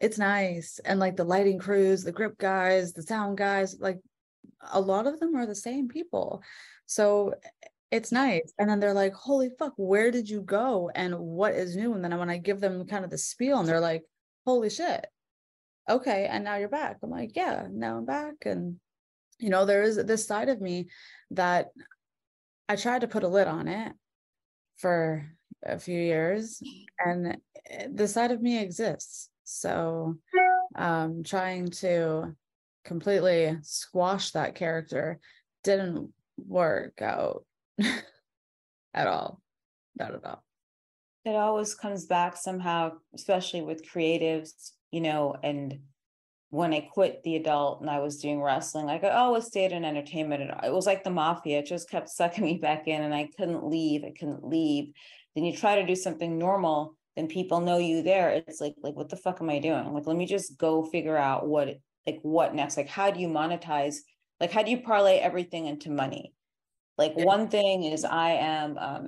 [0.00, 0.80] it's nice.
[0.84, 4.00] And like the lighting crews, the grip guys, the sound guys, like
[4.72, 6.42] a lot of them are the same people.
[6.86, 7.34] So
[7.90, 8.52] it's nice.
[8.58, 10.90] And then they're like, holy fuck, where did you go?
[10.94, 11.94] And what is new?
[11.94, 14.02] And then when I give them kind of the spiel and they're like,
[14.44, 15.06] holy shit.
[15.88, 16.26] Okay.
[16.26, 16.98] And now you're back.
[17.02, 18.34] I'm like, yeah, now I'm back.
[18.46, 18.80] And
[19.42, 20.88] you know there is this side of me
[21.34, 21.68] that
[22.68, 23.92] i tried to put a lid on it
[24.76, 25.24] for
[25.64, 26.60] a few years
[26.98, 27.36] and
[27.90, 29.30] the side of me exists.
[29.44, 30.16] So
[30.74, 32.34] um trying to
[32.84, 35.20] completely squash that character
[35.62, 37.44] didn't work out
[38.94, 39.40] at all
[39.96, 40.42] not at all.
[41.24, 45.78] It always comes back somehow especially with creatives you know and
[46.52, 49.86] when I quit the adult and I was doing wrestling, like I always stayed in
[49.86, 50.50] entertainment.
[50.62, 53.64] It was like the mafia, it just kept sucking me back in and I couldn't
[53.64, 54.04] leave.
[54.04, 54.92] I couldn't leave.
[55.34, 58.28] Then you try to do something normal, then people know you there.
[58.32, 59.94] It's like, like, what the fuck am I doing?
[59.94, 61.68] Like, let me just go figure out what,
[62.06, 62.76] like, what next?
[62.76, 63.96] Like, how do you monetize?
[64.38, 66.34] Like, how do you parlay everything into money?
[66.98, 67.24] Like, yeah.
[67.24, 69.06] one thing is I am, um,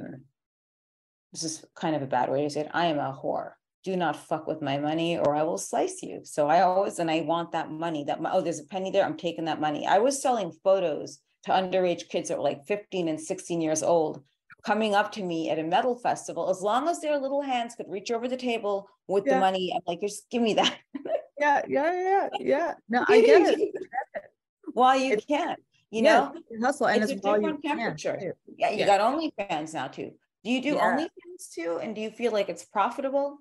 [1.35, 2.71] this is kind of a bad way to say it.
[2.73, 3.51] I am a whore.
[3.85, 6.21] Do not fuck with my money or I will slice you.
[6.25, 9.05] So I always, and I want that money that, oh, there's a penny there.
[9.05, 9.87] I'm taking that money.
[9.87, 14.25] I was selling photos to underage kids that were like 15 and 16 years old
[14.65, 16.49] coming up to me at a metal festival.
[16.51, 19.35] As long as their little hands could reach over the table with yeah.
[19.35, 20.77] the money, I'm like, just give me that.
[21.39, 22.75] yeah, yeah, yeah, yeah.
[22.89, 23.75] No, I get it.
[24.73, 25.57] While you it, can,
[25.91, 28.17] you yeah, know, hustle and it's, it's a different temperature.
[28.17, 28.33] Can.
[28.57, 28.87] Yeah, you yeah.
[28.87, 30.13] got OnlyFans now too.
[30.43, 30.97] Do you do yeah.
[30.97, 31.79] OnlyFans too?
[31.81, 33.39] And do you feel like it's profitable?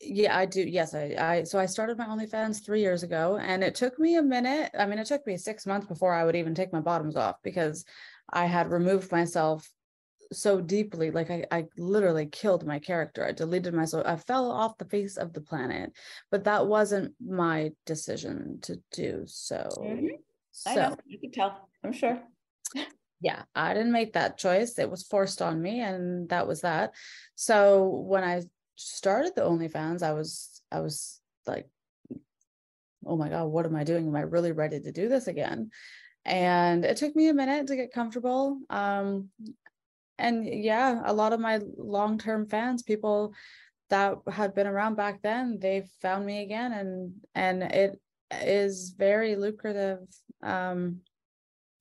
[0.00, 0.62] Yeah, I do.
[0.62, 4.16] Yes, I, I so I started my OnlyFans three years ago, and it took me
[4.16, 4.70] a minute.
[4.78, 7.36] I mean, it took me six months before I would even take my bottoms off
[7.42, 7.84] because
[8.32, 9.68] I had removed myself
[10.32, 11.10] so deeply.
[11.10, 13.26] Like I, I literally killed my character.
[13.26, 14.06] I deleted myself.
[14.06, 15.92] I fell off the face of the planet.
[16.30, 19.68] But that wasn't my decision to do so.
[19.78, 20.06] Mm-hmm.
[20.66, 20.96] I know.
[21.06, 21.68] You can tell.
[21.84, 22.20] I'm sure.
[23.22, 24.78] Yeah, I didn't make that choice.
[24.78, 26.94] It was forced on me, and that was that.
[27.34, 28.40] So when I
[28.80, 31.68] started the OnlyFans, I was I was like,
[33.04, 34.06] oh my God, what am I doing?
[34.06, 35.70] Am I really ready to do this again?
[36.24, 38.58] And it took me a minute to get comfortable.
[38.68, 39.30] Um,
[40.18, 43.34] and yeah, a lot of my long-term fans, people
[43.88, 49.34] that had been around back then, they found me again and and it is very
[49.36, 50.00] lucrative.
[50.42, 51.00] Um,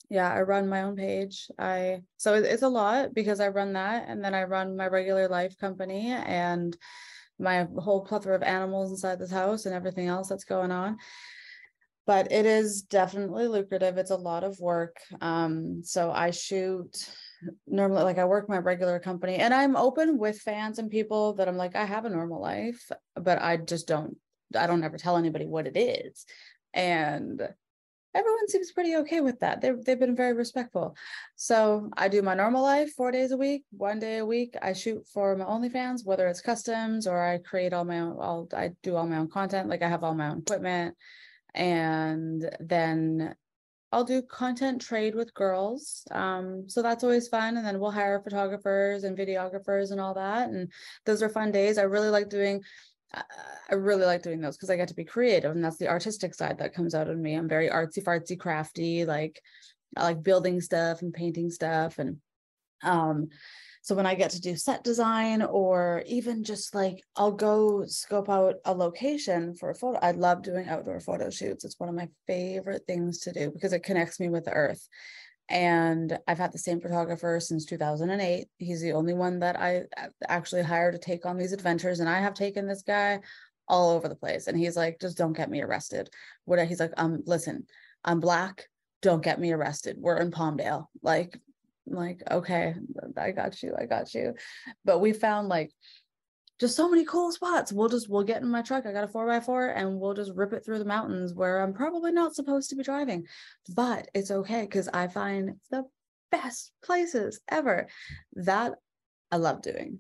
[0.10, 1.50] yeah i run my own page.
[1.58, 5.28] I so it's a lot because i run that and then i run my regular
[5.28, 6.76] life company and
[7.40, 10.98] my whole plethora of animals inside this house and everything else that's going on.
[12.06, 13.98] But it is definitely lucrative.
[13.98, 14.98] It's a lot of work.
[15.22, 17.10] Um so i shoot
[17.68, 21.48] normally like i work my regular company and i'm open with fans and people that
[21.48, 24.18] i'm like i have a normal life but i just don't
[24.58, 26.26] i don't ever tell anybody what it is.
[26.74, 27.42] And
[28.16, 29.62] everyone seems pretty okay with that.
[29.62, 30.96] They've, they've been very respectful.
[31.36, 34.56] So I do my normal life four days a week, one day a week.
[34.62, 38.48] I shoot for my OnlyFans, whether it's customs or I create all my own, all,
[38.54, 39.70] I do all my own content.
[39.70, 40.96] Like I have all my own equipment.
[41.54, 43.36] And then
[43.92, 46.06] I'll do content trade with girls.
[46.12, 47.58] Um, so that's always fun.
[47.58, 50.50] And then we'll hire photographers and videographers and all that.
[50.50, 50.72] And
[51.06, 51.78] those are fun days.
[51.78, 52.62] I really like doing
[53.14, 56.36] I really like doing those because I get to be creative and that's the artistic
[56.36, 57.36] side that comes out of me.
[57.36, 59.42] I'm very artsy fartsy crafty, like
[59.98, 61.98] I like building stuff and painting stuff.
[61.98, 62.18] And
[62.84, 63.30] um,
[63.82, 68.30] so when I get to do set design or even just like I'll go scope
[68.30, 70.00] out a location for a photo.
[70.00, 71.66] I love doing outdoor photo shoots.
[71.66, 74.88] It's one of my favorite things to do because it connects me with the earth
[75.50, 78.48] and I've had the same photographer since 2008.
[78.60, 79.84] He's the only one that I
[80.28, 83.20] actually hired to take on these adventures, and I have taken this guy
[83.68, 84.48] all over the place.
[84.48, 86.10] And he's like, just don't get me arrested.
[86.46, 87.66] What he's like, um, listen,
[88.04, 88.68] I'm black.
[89.02, 89.98] Don't get me arrested.
[90.00, 90.86] We're in Palmdale.
[91.02, 91.40] Like,
[91.86, 92.76] like, okay,
[93.18, 94.36] I got you, I got you.
[94.86, 95.72] But we found like
[96.60, 97.72] just so many cool spots.
[97.72, 98.86] We'll just we'll get in my truck.
[98.86, 101.62] I got a four by four and we'll just rip it through the mountains where
[101.62, 103.26] I'm probably not supposed to be driving.
[103.74, 105.86] But it's okay because I find the
[106.32, 107.88] best places ever.
[108.34, 108.74] That
[109.32, 110.00] I love doing.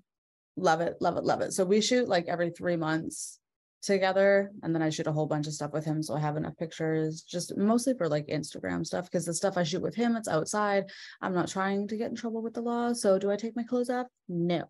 [0.57, 1.53] Love it, love it, love it.
[1.53, 3.38] So we shoot like every three months
[3.81, 6.35] together and then I shoot a whole bunch of stuff with him so I have
[6.35, 10.15] enough pictures just mostly for like Instagram stuff because the stuff I shoot with him
[10.15, 10.85] it's outside
[11.21, 13.63] I'm not trying to get in trouble with the law so do I take my
[13.63, 14.65] clothes off no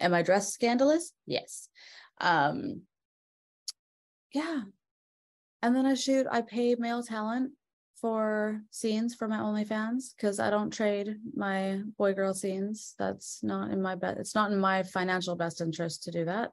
[0.00, 1.12] Am I dressed scandalous?
[1.26, 1.68] Yes.
[2.20, 2.82] Um,
[4.32, 4.62] yeah.
[5.62, 7.52] And then I shoot, I pay male talent
[8.00, 12.94] for scenes for my OnlyFans because I don't trade my boy girl scenes.
[12.98, 14.20] That's not in my best.
[14.20, 16.52] It's not in my financial best interest to do that.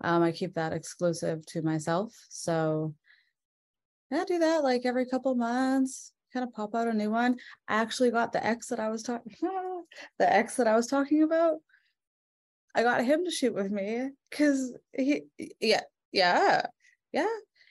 [0.00, 2.14] Um, I keep that exclusive to myself.
[2.30, 2.94] So
[4.12, 7.36] I do that like every couple months, kind of pop out a new one.
[7.68, 9.32] I actually got the X that I was talking
[10.18, 11.58] the X that I was talking about.
[12.74, 15.22] I got him to shoot with me because he,
[15.60, 15.82] yeah,
[16.12, 16.62] yeah,
[17.12, 17.26] yeah.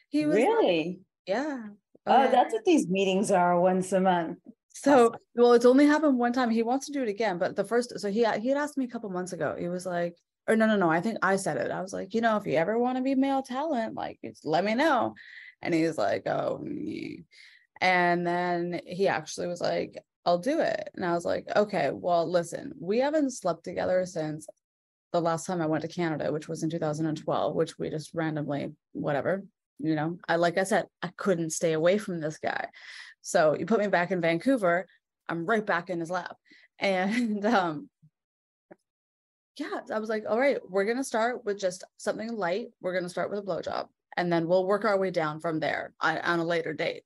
[0.10, 1.68] He was really, yeah.
[2.06, 4.40] Oh, oh that's what these meetings are once a month.
[4.74, 6.50] So, well, it's only happened one time.
[6.50, 8.86] He wants to do it again, but the first, so he he had asked me
[8.86, 9.56] a couple months ago.
[9.58, 10.16] He was like,
[10.50, 10.90] or no, no, no.
[10.90, 11.72] I think I said it.
[11.72, 14.66] I was like, you know, if you ever want to be male talent, like, let
[14.66, 15.14] me know.
[15.62, 16.66] And he's like, oh,
[17.82, 20.90] and then he actually was like, I'll do it.
[20.96, 24.48] And I was like, okay, well, listen, we haven't slept together since
[25.12, 28.74] the last time I went to Canada, which was in 2012, which we just randomly,
[28.92, 29.44] whatever,
[29.80, 32.68] you know, I, like I said, I couldn't stay away from this guy.
[33.22, 34.86] So you put me back in Vancouver,
[35.28, 36.36] I'm right back in his lap.
[36.82, 37.90] And, um,
[39.60, 42.68] yeah, I was like, all right, we're to start with just something light.
[42.82, 43.88] We're to start with a blowjob
[44.18, 47.04] and then we'll work our way down from there on, on a later date.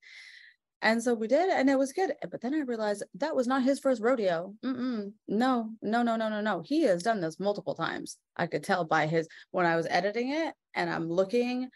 [0.81, 2.11] And so we did, and it was good.
[2.29, 4.53] But then I realized that was not his first rodeo.
[4.65, 5.13] Mm-mm.
[5.29, 6.61] No, no, no, no, no, no.
[6.65, 8.17] He has done this multiple times.
[8.35, 11.69] I could tell by his when I was editing it, and I'm looking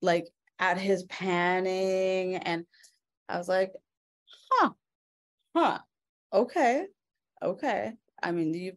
[0.00, 0.28] like
[0.58, 2.64] at his panning, and
[3.28, 3.72] I was like,
[4.52, 4.70] huh,
[5.54, 5.78] huh,
[6.32, 6.86] okay,
[7.42, 7.92] okay.
[8.22, 8.72] I mean, you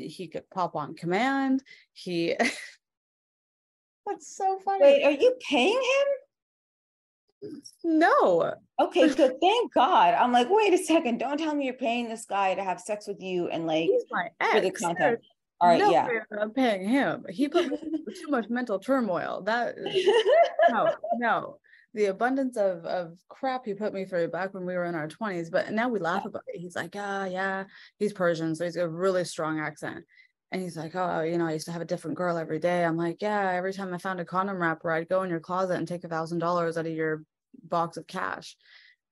[0.00, 1.62] he could pop on command.
[1.92, 2.34] He
[4.06, 4.82] that's so funny.
[4.82, 6.06] Wait, are you paying him?
[7.84, 8.54] No.
[8.78, 9.40] Okay, good.
[9.40, 10.14] Thank God.
[10.14, 11.18] I'm like, wait a second.
[11.18, 14.04] Don't tell me you're paying this guy to have sex with you and like He's
[14.10, 14.52] my ex.
[14.52, 15.20] for the content.
[15.60, 16.08] All right, no yeah.
[16.40, 17.26] I'm paying him.
[17.28, 19.42] He put too much mental turmoil.
[19.42, 19.76] That
[20.70, 21.58] no, no.
[21.94, 25.08] The abundance of of crap he put me through back when we were in our
[25.08, 26.60] 20s, but now we laugh about it.
[26.60, 27.64] He's like, ah, yeah,
[27.98, 30.04] he's Persian, so he's got a really strong accent.
[30.52, 32.84] And he's like, oh, you know, I used to have a different girl every day.
[32.84, 35.76] I'm like, yeah, every time I found a condom wrapper, I'd go in your closet
[35.78, 37.22] and take a thousand dollars out of your
[37.62, 38.56] box of cash.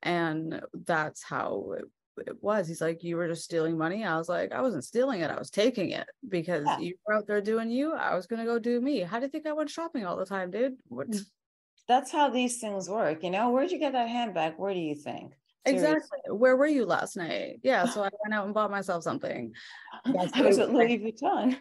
[0.02, 1.84] And that's how it,
[2.28, 2.66] it was.
[2.66, 4.04] He's like, you were just stealing money.
[4.04, 5.30] I was like, I wasn't stealing it.
[5.30, 6.78] I was taking it because Yeah.
[6.80, 7.92] you were out there doing you.
[7.94, 9.00] I was gonna go do me.
[9.00, 10.76] How do you think I went shopping all the time, dude?
[10.88, 11.08] What?
[11.88, 13.24] That's how these things work.
[13.24, 14.54] You know, where'd you get that handbag?
[14.56, 15.32] Where do you think?
[15.66, 15.96] Seriously.
[15.96, 16.18] Exactly.
[16.36, 17.60] Where were you last night?
[17.62, 17.86] Yeah.
[17.86, 19.54] So I went out and bought myself something.
[20.04, 21.56] That's I was at Louis Vuitton.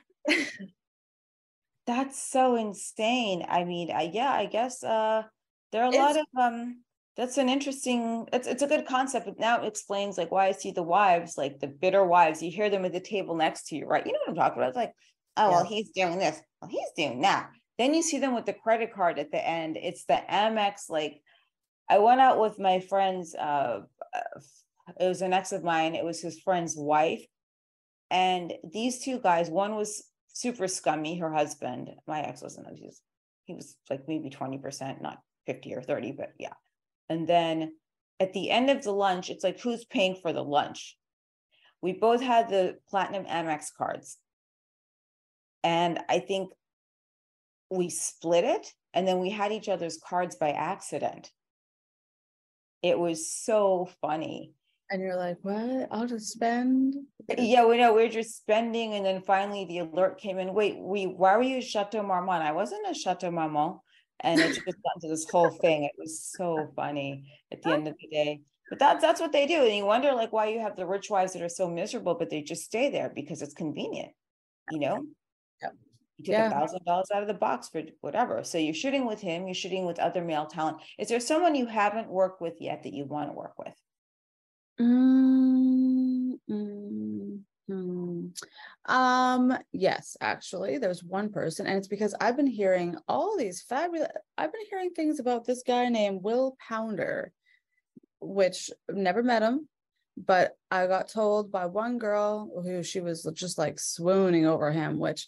[1.86, 3.46] That's so insane.
[3.48, 5.24] I mean, I, yeah, I guess uh
[5.72, 6.84] there are a lot of um
[7.16, 10.52] that's an interesting it's it's a good concept, but now it explains like why I
[10.52, 13.76] see the wives, like the bitter wives, you hear them at the table next to
[13.76, 14.06] you, right?
[14.06, 14.70] You know what I'm talking about?
[14.70, 14.94] It's like,
[15.38, 17.50] oh well, he's doing this, well, he's doing that.
[17.78, 19.78] Then you see them with the credit card at the end.
[19.78, 21.22] It's the Amex, like
[21.90, 23.82] I went out with my friend's uh
[24.14, 24.40] uh,
[25.00, 27.26] it was an ex of mine, it was his friend's wife.
[28.10, 33.02] And these two guys, one was super scummy, her husband, my ex wasn't, he was,
[33.46, 36.54] he was like maybe 20%, not 50 or 30, but yeah.
[37.10, 37.74] And then
[38.20, 40.98] at the end of the lunch, it's like, who's paying for the lunch?
[41.82, 44.18] We both had the platinum Amex cards.
[45.64, 46.52] And I think
[47.70, 51.32] we split it and then we had each other's cards by accident.
[52.82, 54.54] It was so funny.
[54.90, 55.90] And you're like, what?
[55.92, 56.96] I'll just spend.
[57.38, 60.54] Yeah, we know we're just spending, and then finally the alert came in.
[60.54, 62.42] Wait, we why were you Chateau Marmont?
[62.42, 63.80] I wasn't a Chateau Marmont,
[64.22, 65.84] and it just got into this whole thing.
[65.84, 68.42] It was so funny at the end of the day.
[68.70, 71.10] But that's that's what they do, and you wonder like why you have the rich
[71.10, 74.14] wives that are so miserable, but they just stay there because it's convenient,
[74.72, 75.04] you know.
[76.18, 78.44] You took a thousand dollars out of the box for whatever.
[78.44, 79.48] So you're shooting with him.
[79.48, 80.78] You're shooting with other male talent.
[80.98, 83.74] Is there someone you haven't worked with yet that you want to work with?
[84.80, 87.40] Mm, mm,
[87.70, 88.44] mm.
[88.86, 94.10] Um, yes, actually, there's one person, and it's because I've been hearing all these fabulous,
[94.38, 97.32] I've been hearing things about this guy named Will Pounder,
[98.20, 99.68] which never met him,
[100.16, 105.00] but I got told by one girl who she was just like swooning over him,
[105.00, 105.28] which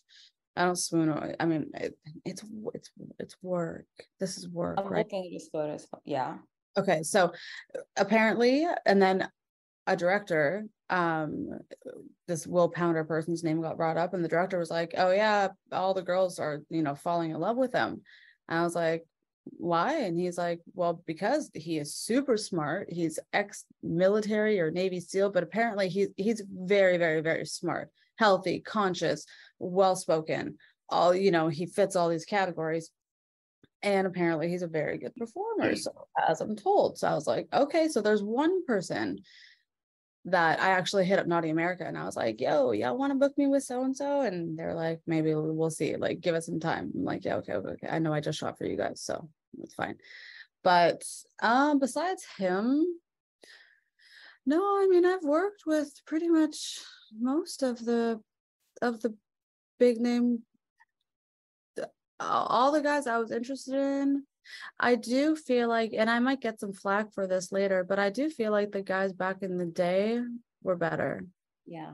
[0.55, 2.43] I don't swoon I mean, it, it's
[2.73, 3.85] it's it's work.
[4.19, 5.05] This is work, I'm right?
[5.05, 5.87] looking at his photos.
[6.05, 6.37] Yeah.
[6.77, 7.33] Okay, so
[7.97, 9.27] apparently, and then
[9.87, 11.59] a director, um,
[12.27, 15.49] this Will Pounder person's name got brought up, and the director was like, "Oh yeah,
[15.71, 18.01] all the girls are, you know, falling in love with him."
[18.47, 19.05] And I was like,
[19.57, 22.91] "Why?" And he's like, "Well, because he is super smart.
[22.91, 29.25] He's ex-military or Navy SEAL, but apparently he's he's very, very, very smart, healthy, conscious,
[29.59, 30.57] well-spoken.
[30.89, 32.91] All you know, he fits all these categories."
[33.81, 35.91] and apparently he's a very good performer so
[36.27, 39.17] as i'm told so i was like okay so there's one person
[40.25, 43.17] that i actually hit up naughty america and i was like yo y'all want to
[43.17, 46.35] book me with so and so and they're like maybe we'll we'll see like give
[46.35, 47.87] us some time i'm like yeah okay okay, okay.
[47.89, 49.29] i know i just shot for you guys so
[49.61, 49.95] it's fine
[50.63, 51.01] but
[51.41, 52.85] um besides him
[54.45, 56.79] no i mean i've worked with pretty much
[57.17, 58.19] most of the
[58.81, 59.15] of the
[59.79, 60.43] big name
[62.19, 64.23] all the guys I was interested in,
[64.79, 68.09] I do feel like, and I might get some flack for this later, but I
[68.09, 70.19] do feel like the guys back in the day
[70.63, 71.23] were better.
[71.65, 71.93] Yeah.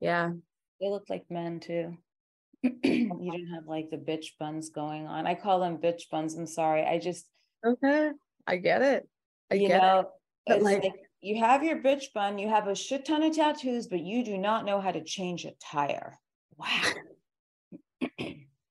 [0.00, 0.32] Yeah.
[0.80, 1.96] They looked like men too.
[2.62, 5.26] you didn't have like the bitch buns going on.
[5.26, 6.34] I call them bitch buns.
[6.34, 6.84] I'm sorry.
[6.84, 7.26] I just,
[7.64, 8.10] Okay.
[8.46, 9.08] I get it.
[9.50, 10.08] I you get know,
[10.46, 13.86] But like- like, you have your bitch bun, you have a shit ton of tattoos,
[13.86, 16.18] but you do not know how to change a tire.
[16.58, 16.82] Wow.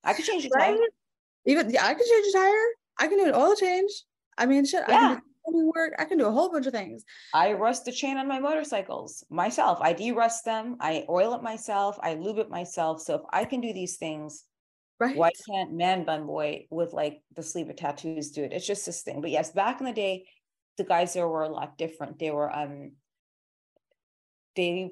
[0.03, 0.73] I could change a tire.
[0.73, 0.89] Right?
[1.45, 2.65] Even yeah, I can change a tire.
[2.99, 3.91] I can do an oil change.
[4.37, 5.21] I mean, shit, I can
[5.51, 5.93] do work.
[5.99, 7.03] I can do a whole bunch of things.
[7.33, 9.79] I rust the chain on my motorcycles myself.
[9.81, 10.77] I de-rust them.
[10.79, 11.97] I oil it myself.
[12.01, 13.01] I lube it myself.
[13.01, 14.43] So if I can do these things,
[14.97, 15.17] Right.
[15.17, 18.53] why can't man bun boy with like the sleeve of tattoos do it?
[18.53, 19.19] It's just this thing.
[19.19, 20.25] But yes, back in the day,
[20.77, 22.17] the guys there were a lot different.
[22.17, 22.93] They were um
[24.55, 24.91] they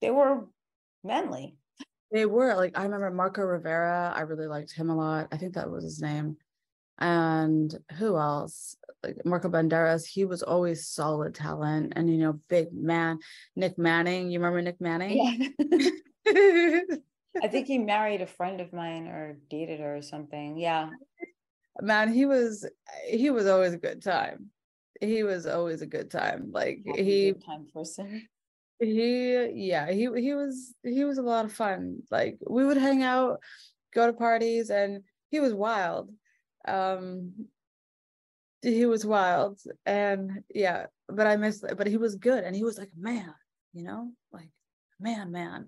[0.00, 0.46] they were
[1.02, 1.56] manly.
[2.12, 4.12] They were like I remember Marco Rivera.
[4.14, 5.28] I really liked him a lot.
[5.32, 6.36] I think that was his name.
[6.98, 8.76] And who else?
[9.02, 10.06] Like Marco Banderas.
[10.06, 13.18] He was always solid talent, and you know, big man.
[13.56, 14.30] Nick Manning.
[14.30, 15.52] You remember Nick Manning?
[15.56, 15.90] Yeah.
[17.42, 20.58] I think he married a friend of mine or dated her or something.
[20.58, 20.90] Yeah.
[21.80, 22.68] Man, he was
[23.08, 24.50] he was always a good time.
[25.00, 26.50] He was always a good time.
[26.52, 28.28] Like he time person
[28.80, 32.02] he yeah he he was he was a lot of fun.
[32.10, 33.40] Like we would hang out
[33.92, 36.10] go to parties and he was wild.
[36.66, 37.46] Um
[38.62, 42.76] he was wild and yeah but i miss but he was good and he was
[42.76, 43.32] like man
[43.72, 44.50] you know like
[45.00, 45.66] man man.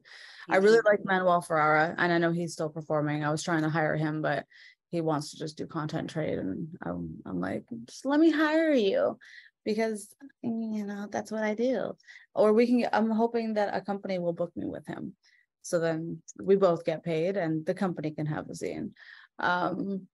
[0.50, 3.24] I really like manuel ferrara and i know he's still performing.
[3.24, 4.44] I was trying to hire him but
[4.90, 8.72] he wants to just do content trade and i'm, I'm like just let me hire
[8.72, 9.18] you
[9.64, 11.92] because you know that's what I do.
[12.34, 15.14] Or we can I'm hoping that a company will book me with him.
[15.62, 18.90] So then we both get paid and the company can have the zine.
[19.38, 20.08] Um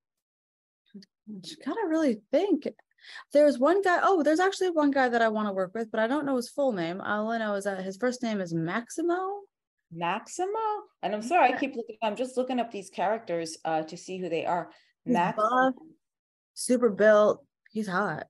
[1.65, 2.69] gotta really think.
[3.33, 6.01] There's one guy, oh, there's actually one guy that I want to work with, but
[6.01, 7.01] I don't know his full name.
[7.01, 9.41] All I know is that his first name is Maximo.
[9.93, 10.59] Maximo?
[11.03, 14.19] And I'm sorry, I keep looking, I'm just looking up these characters uh to see
[14.19, 14.71] who they are.
[15.07, 15.73] Maximo.
[16.55, 17.45] super built.
[17.71, 18.27] He's hot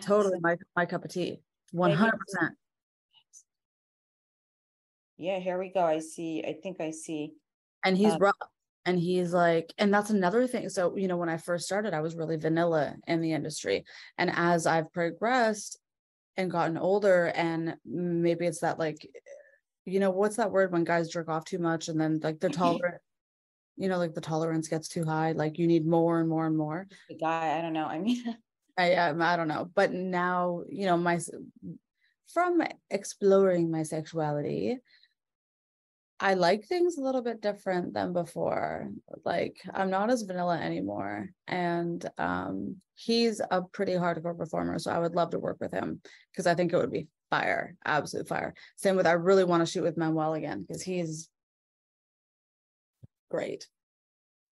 [0.00, 1.40] totally my, my cup of tea.
[1.74, 2.12] 100%
[5.18, 5.82] yeah here we go.
[5.82, 7.32] I see i think i see
[7.84, 8.36] and he's um, rough
[8.86, 10.68] and he's like and that's another thing.
[10.70, 13.84] So you know when i first started i was really vanilla in the industry.
[14.16, 15.78] And as i've progressed
[16.36, 19.06] and gotten older and maybe it's that like
[19.84, 22.50] you know what's that word when guys jerk off too much and then like they're
[22.64, 23.02] tolerant
[23.76, 26.56] you know like the tolerance gets too high like you need more and more and
[26.56, 26.86] more?
[27.08, 27.86] The guy i don't know.
[27.86, 28.22] I mean
[28.78, 31.18] I um, I don't know, but now you know my
[32.32, 34.78] from exploring my sexuality,
[36.20, 38.90] I like things a little bit different than before.
[39.24, 44.98] Like I'm not as vanilla anymore, and um, he's a pretty hardcore performer, so I
[45.00, 46.00] would love to work with him
[46.32, 48.54] because I think it would be fire, absolute fire.
[48.76, 51.28] Same with I really want to shoot with Manuel again because he's
[53.28, 53.66] great.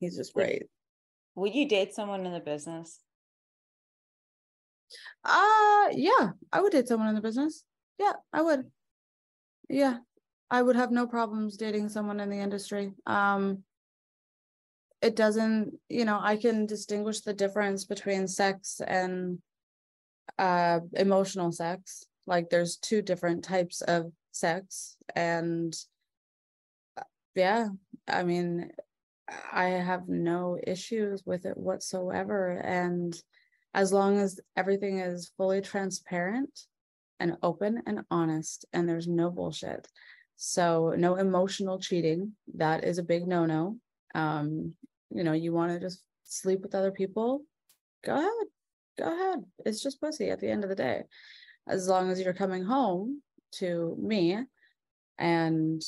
[0.01, 0.65] He's just great.
[1.37, 2.99] Would you date someone in the business?
[5.25, 7.65] Uh yeah, I would date someone in the business.
[7.99, 8.71] Yeah, I would.
[9.69, 9.99] Yeah.
[10.49, 12.93] I would have no problems dating someone in the industry.
[13.07, 13.65] Um
[15.03, 19.39] it doesn't, you know, I can distinguish the difference between sex and
[20.39, 22.05] uh emotional sex.
[22.27, 25.75] Like there's two different types of sex and
[26.97, 27.03] uh,
[27.35, 27.69] yeah,
[28.09, 28.71] I mean
[29.53, 33.21] I have no issues with it whatsoever and
[33.77, 36.61] as long as everything is fully transparent
[37.21, 39.87] and open and honest and there's no bullshit.
[40.37, 43.77] So no emotional cheating that is a big no-no.
[44.15, 44.75] Um
[45.11, 47.43] you know you want to just sleep with other people
[48.05, 48.47] go ahead
[48.99, 49.45] go ahead.
[49.65, 51.05] It's just pussy at the end of the day.
[51.69, 53.23] As long as you're coming home
[53.57, 54.39] to me
[55.19, 55.83] and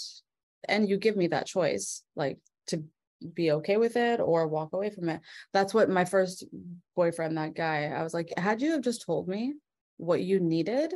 [0.69, 2.85] and you give me that choice like to
[3.35, 5.21] be okay with it or walk away from it.
[5.53, 6.45] That's what my first
[6.95, 9.55] boyfriend, that guy, I was like, had you have just told me
[9.97, 10.95] what you needed,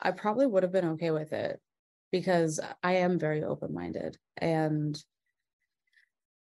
[0.00, 1.60] I probably would have been okay with it
[2.12, 4.98] because I am very open minded and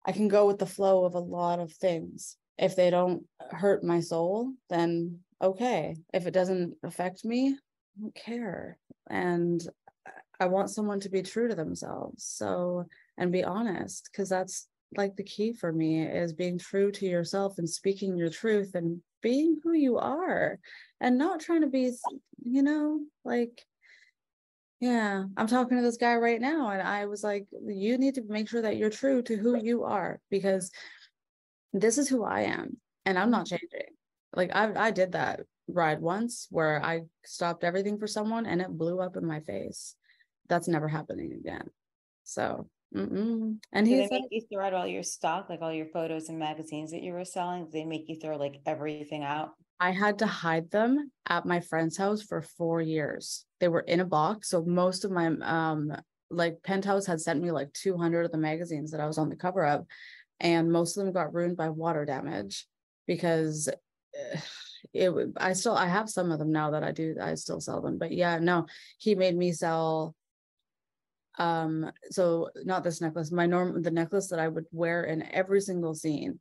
[0.04, 2.36] I can go with the flow of a lot of things.
[2.58, 5.96] If they don't hurt my soul, then okay.
[6.12, 8.78] If it doesn't affect me, I don't care.
[9.08, 9.64] And
[10.40, 12.24] I want someone to be true to themselves.
[12.24, 12.86] So,
[13.16, 14.66] and be honest, because that's
[14.96, 19.00] like the key for me is being true to yourself and speaking your truth and
[19.22, 20.58] being who you are
[21.00, 21.92] and not trying to be
[22.44, 23.62] you know like
[24.80, 28.22] yeah i'm talking to this guy right now and i was like you need to
[28.28, 30.70] make sure that you're true to who you are because
[31.72, 32.76] this is who i am
[33.06, 33.68] and i'm not changing.
[34.34, 38.68] Like i i did that ride once where i stopped everything for someone and it
[38.68, 39.94] blew up in my face.
[40.48, 41.68] That's never happening again.
[42.24, 43.56] So Mm-mm.
[43.72, 46.90] And he make you throw out all your stock, like all your photos and magazines
[46.90, 47.64] that you were selling?
[47.64, 49.52] Did they make you throw like everything out?
[49.80, 53.44] I had to hide them at my friend's house for four years.
[53.60, 54.50] They were in a box.
[54.50, 55.92] So most of my um
[56.30, 59.36] like penthouse had sent me like 200 of the magazines that I was on the
[59.36, 59.86] cover of.
[60.40, 62.66] And most of them got ruined by water damage
[63.06, 63.68] because
[64.14, 64.40] eh,
[64.92, 67.80] it I still I have some of them now that I do I still sell
[67.80, 67.98] them.
[67.98, 68.66] But yeah, no,
[68.98, 70.14] he made me sell
[71.38, 75.60] um so not this necklace my norm the necklace that i would wear in every
[75.60, 76.38] single scene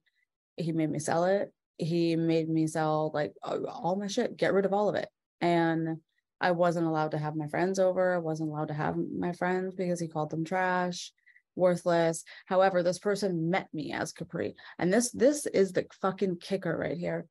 [0.57, 4.65] he made me sell it he made me sell like all my shit, get rid
[4.65, 5.09] of all of it.
[5.41, 5.97] And
[6.39, 8.13] I wasn't allowed to have my friends over.
[8.15, 11.11] I wasn't allowed to have my friends because he called them trash,
[11.55, 12.23] worthless.
[12.45, 14.55] However, this person met me as Capri.
[14.77, 17.25] And this this is the fucking kicker right here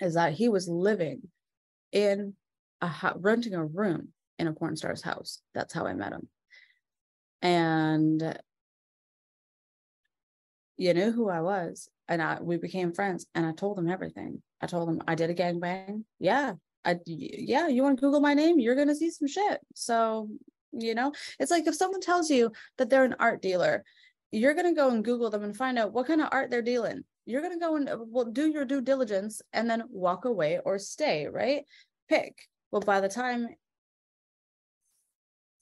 [0.00, 1.22] is that he was living
[1.92, 2.34] in
[2.82, 4.08] a renting a room
[4.38, 5.40] in a porn star's house.
[5.54, 6.28] That's how I met him.
[7.42, 8.38] And
[10.76, 11.88] you knew who I was.
[12.08, 14.42] And I we became friends and I told them everything.
[14.60, 16.04] I told them I did a gangbang.
[16.18, 16.54] Yeah.
[16.84, 19.60] I yeah, you want to Google my name, you're gonna see some shit.
[19.74, 20.28] So,
[20.72, 23.84] you know, it's like if someone tells you that they're an art dealer,
[24.32, 27.04] you're gonna go and Google them and find out what kind of art they're dealing.
[27.24, 31.28] You're gonna go and well do your due diligence and then walk away or stay,
[31.28, 31.64] right?
[32.08, 32.48] Pick.
[32.72, 33.48] Well, by the time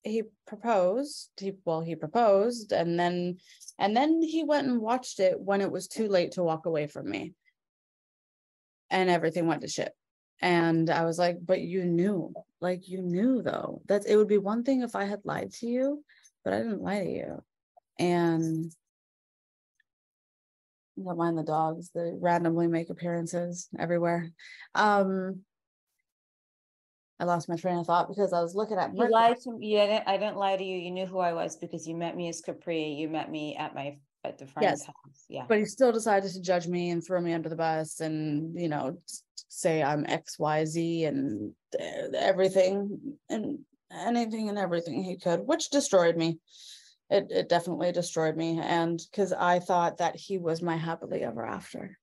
[0.02, 3.36] he proposed he well he proposed and then
[3.78, 6.86] and then he went and watched it when it was too late to walk away
[6.86, 7.34] from me.
[8.90, 9.92] And everything went to shit.
[10.42, 13.82] And i was like but you knew like you knew though.
[13.86, 16.04] That it would be one thing if i had lied to you
[16.44, 17.42] but i didn't lie to you.
[17.98, 18.72] And
[20.96, 24.30] don't mind the dogs they randomly make appearances everywhere.
[24.74, 25.42] Um
[27.20, 28.96] I lost my train of thought because I was looking at.
[28.96, 29.74] You lied to me.
[29.74, 30.78] Yeah, I didn't lie to you.
[30.78, 32.82] You knew who I was because you met me as Capri.
[32.94, 34.86] You met me at my at the friend's yes.
[34.86, 35.24] house.
[35.28, 35.44] Yeah.
[35.46, 38.68] But he still decided to judge me and throw me under the bus and you
[38.68, 38.96] know
[39.48, 43.58] say I'm X Y Z and uh, everything and
[43.92, 46.38] anything and everything he could, which destroyed me.
[47.10, 51.44] It it definitely destroyed me, and because I thought that he was my happily ever
[51.44, 51.98] after,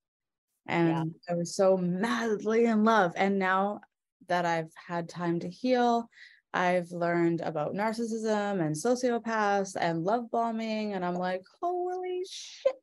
[0.68, 1.34] and yeah.
[1.34, 3.80] I was so madly in love, and now
[4.28, 6.10] that I've had time to heal.
[6.54, 10.94] I've learned about narcissism and sociopaths and love bombing.
[10.94, 12.74] And I'm like, holy shit,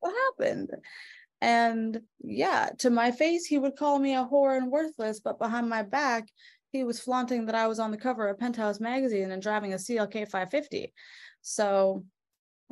[0.00, 0.70] what happened?
[1.40, 5.68] And yeah, to my face, he would call me a whore and worthless, but behind
[5.68, 6.28] my back,
[6.70, 9.76] he was flaunting that I was on the cover of Penthouse magazine and driving a
[9.76, 10.92] CLK 550.
[11.42, 12.04] So,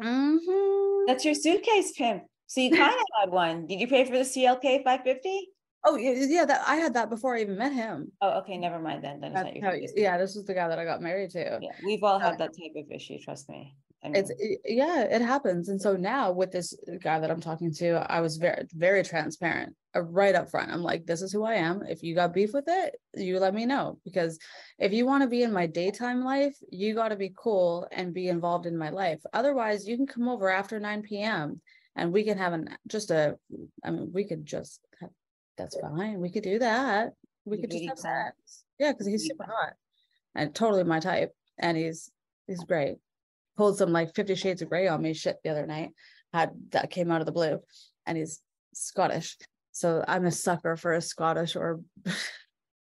[0.01, 1.05] mm-hmm.
[1.07, 2.23] that's your suitcase pimp.
[2.47, 3.67] So you kind of had one.
[3.67, 5.49] Did you pay for the CLK 550?
[5.83, 8.13] Oh yeah, that I had that before I even met him.
[8.21, 9.21] Oh, okay, never mind then.
[9.21, 11.59] Then not your yeah, this was the guy that I got married to.
[11.63, 13.19] Yeah, we've all had that type of issue.
[13.19, 13.75] Trust me.
[14.03, 15.69] I mean, it's it, yeah, it happens.
[15.69, 19.75] And so now with this guy that I'm talking to, I was very very transparent,
[19.97, 20.71] uh, right up front.
[20.71, 21.83] I'm like, this is who I am.
[21.83, 23.99] If you got beef with it, you let me know.
[24.05, 24.39] Because
[24.79, 28.13] if you want to be in my daytime life, you got to be cool and
[28.13, 29.21] be involved in my life.
[29.33, 31.61] Otherwise, you can come over after 9 p.m.
[31.97, 33.39] and we can have an just a.
[33.83, 35.11] I mean, we could just have
[35.61, 36.21] that's fine.
[36.21, 37.13] We could do that.
[37.45, 38.65] We could just have sex.
[38.79, 39.75] Yeah, because he's super hot
[40.35, 41.33] and totally my type.
[41.59, 42.11] And he's
[42.47, 42.97] he's great.
[43.57, 45.91] Pulled some like Fifty Shades of Grey on me shit the other night.
[46.33, 47.61] Had that came out of the blue,
[48.07, 48.41] and he's
[48.73, 49.37] Scottish.
[49.73, 51.81] So I'm a sucker for a Scottish or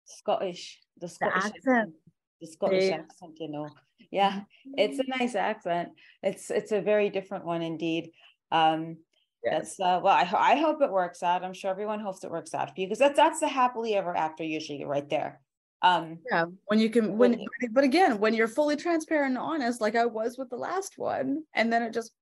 [0.04, 0.80] Scottish.
[1.00, 1.94] The Scottish the accent.
[2.40, 2.96] The Scottish yeah.
[2.96, 3.68] accent, you know.
[4.10, 4.40] Yeah,
[4.76, 5.90] it's a nice accent.
[6.22, 8.10] It's it's a very different one indeed.
[8.50, 8.98] Um,
[9.44, 9.76] Yes.
[9.76, 11.44] That's uh, well, I, I hope it works out.
[11.44, 14.16] I'm sure everyone hopes it works out for you because that's that's the happily ever
[14.16, 15.40] after usually right there.
[15.82, 19.96] Um, yeah, when you can when but again, when you're fully transparent and honest, like
[19.96, 22.12] I was with the last one, and then it just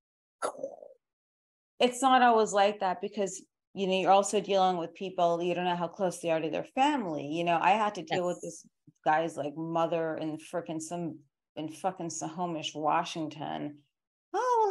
[1.81, 3.41] it's not always like that because
[3.75, 6.51] you know you're also dealing with people you don't know how close they are to
[6.51, 7.27] their family.
[7.27, 8.35] You know, I had to deal yes.
[8.35, 8.67] with this
[9.05, 11.21] guy's like mother in freaking some
[11.55, 13.79] in fucking Snohomish, Washington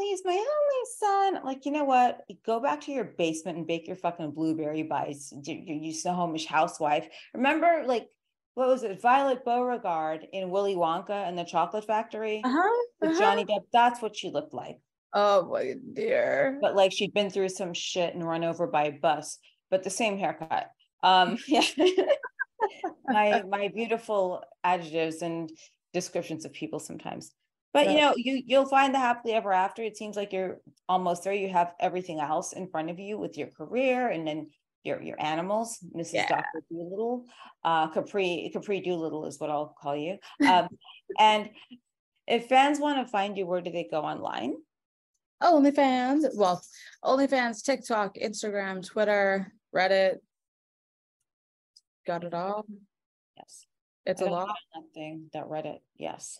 [0.01, 1.45] oh, he's my only son.
[1.45, 2.21] Like, you know what?
[2.45, 5.33] Go back to your basement and bake your fucking blueberry pies.
[5.43, 7.07] You Snohomish housewife.
[7.33, 8.07] Remember, like,
[8.53, 9.01] what was it?
[9.01, 13.19] Violet Beauregarde in Willy Wonka and the Chocolate Factory uh-huh, with uh-huh.
[13.19, 13.63] Johnny Depp.
[13.71, 14.77] That's what she looked like.
[15.13, 16.57] Oh my dear.
[16.61, 19.39] But like she'd been through some shit and run over by a bus,
[19.69, 20.69] but the same haircut.
[21.03, 21.63] Um, yeah.
[23.07, 25.49] my my beautiful adjectives and
[25.93, 27.31] descriptions of people sometimes.
[27.73, 29.81] But you know, you you'll find the happily ever after.
[29.81, 30.59] It seems like you're
[30.89, 31.33] almost there.
[31.33, 34.49] You have everything else in front of you with your career and then
[34.83, 36.13] your your animals, Mrs.
[36.13, 36.27] Yeah.
[36.27, 37.25] Doctor Doolittle,
[37.63, 40.17] uh, Capri Capri Doolittle is what I'll call you.
[40.45, 40.67] Um,
[41.19, 41.49] and
[42.27, 44.55] if fans want to find you, where do they go online?
[45.41, 46.25] OnlyFans.
[46.35, 46.61] Well,
[47.03, 50.17] OnlyFans, TikTok, Instagram, Twitter, Reddit.
[52.05, 52.65] Got it all.
[53.37, 53.65] Yes,
[54.05, 54.55] it's a lot.
[54.75, 55.79] That thing that Reddit.
[55.97, 56.39] Yes.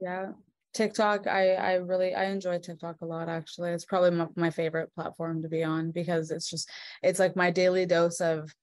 [0.00, 0.32] Yeah.
[0.76, 3.70] TikTok, I I really I enjoy TikTok a lot actually.
[3.70, 6.70] It's probably my, my favorite platform to be on because it's just
[7.02, 8.54] it's like my daily dose of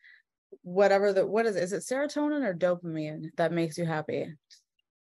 [0.62, 1.64] whatever the what is it?
[1.64, 4.28] Is it serotonin or dopamine that makes you happy?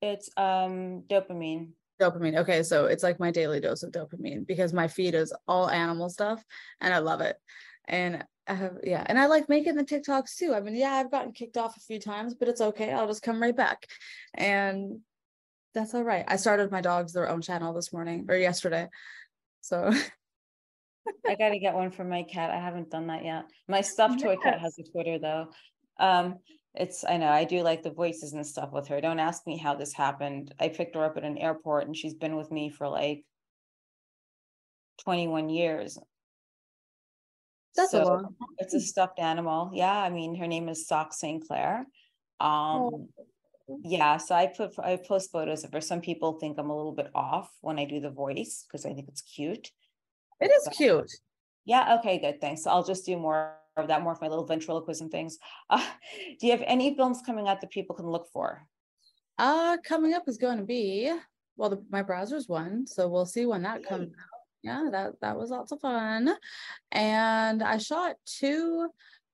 [0.01, 1.69] It's um dopamine.
[2.01, 2.39] Dopamine.
[2.39, 6.09] Okay, so it's like my daily dose of dopamine because my feed is all animal
[6.09, 6.43] stuff
[6.81, 7.37] and I love it.
[7.85, 10.55] And I have yeah, and I like making the TikToks too.
[10.55, 12.91] I mean, yeah, I've gotten kicked off a few times, but it's okay.
[12.91, 13.85] I'll just come right back.
[14.33, 15.01] And
[15.73, 16.25] that's all right.
[16.27, 18.87] I started my dogs their own channel this morning or yesterday.
[19.61, 19.91] So
[21.27, 22.51] I gotta get one for my cat.
[22.51, 23.45] I haven't done that yet.
[23.67, 25.47] My stuffed toy cat has a Twitter though.
[25.99, 26.39] Um,
[26.75, 28.99] it's I know I do like the voices and stuff with her.
[29.01, 30.53] Don't ask me how this happened.
[30.59, 33.23] I picked her up at an airport and she's been with me for like
[35.03, 35.97] 21 years.
[37.75, 39.71] That's a So, long It's a stuffed animal.
[39.73, 41.45] Yeah, I mean, her name is Sock St.
[41.47, 41.85] Clair.
[42.39, 43.09] Um,
[43.67, 45.81] yeah, so I put, I post photos of her.
[45.81, 48.93] Some people think I'm a little bit off when I do the voice because I
[48.93, 49.71] think it's cute.
[50.41, 51.11] It is cute.
[51.65, 52.63] Yeah, okay, good, thanks.
[52.63, 55.37] So I'll just do more of that, more of my little ventriloquism things.
[55.69, 55.85] Uh,
[56.39, 58.67] do you have any films coming out that people can look for?
[59.39, 61.11] Uh coming up is going to be
[61.55, 64.39] well, the, my Brazzers one, so we'll see when that comes out.
[64.63, 66.33] Yeah, that that was lots of fun.
[66.91, 68.89] And I shot two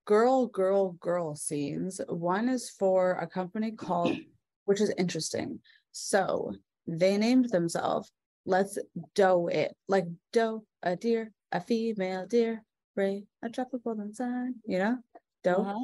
[0.10, 2.02] girl, girl, girl scenes.
[2.10, 4.18] One is for a company called,
[4.66, 5.60] which is interesting.
[5.92, 6.52] So
[6.88, 8.12] they named themselves
[8.44, 8.80] Let's
[9.14, 12.64] Doe It, like doe, a deer, a female deer,
[12.96, 14.98] ray, a tropical sun, you know,
[15.44, 15.62] doe.
[15.62, 15.78] Uh-huh.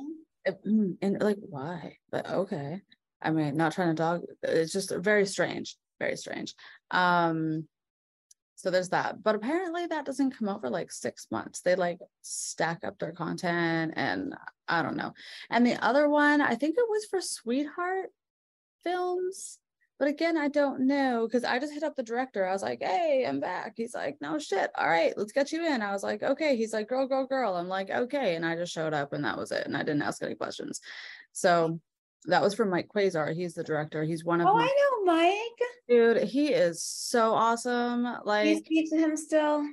[0.47, 2.80] Uh, mm, and like why but okay
[3.19, 6.53] i mean not trying to dog it's just very strange very strange
[6.91, 7.67] um
[8.55, 11.61] so there's that but apparently that doesn't come out for like six months.
[11.61, 14.35] They like stack up their content and
[14.67, 15.13] i don't know.
[15.49, 18.09] And the other one i think it was for sweetheart
[18.83, 19.59] films
[19.97, 22.45] but again i don't know because i just hit up the director.
[22.45, 23.73] I was like hey i'm back.
[23.75, 24.71] He's like no shit.
[24.77, 25.81] All right let's get you in.
[25.81, 26.55] I was like okay.
[26.55, 27.55] He's like girl girl girl.
[27.55, 28.35] I'm like okay.
[28.35, 30.81] And i just showed up and that was it and i didn't ask any questions.
[31.33, 31.79] So
[32.28, 34.65] that was from mike quasar he's the director he's one of Oh, my I
[35.05, 35.69] know Mike.
[35.88, 39.63] dude he is so awesome Like you speak to him still?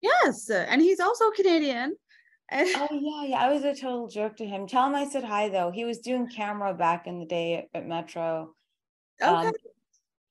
[0.00, 1.94] yes and he's also canadian
[2.50, 3.36] and Oh yeah, yeah.
[3.46, 4.66] I was a total jerk to him.
[4.66, 5.70] Tell him I said hi though.
[5.70, 8.54] He was doing camera back in the day at, at Metro.
[9.22, 9.52] okay Um,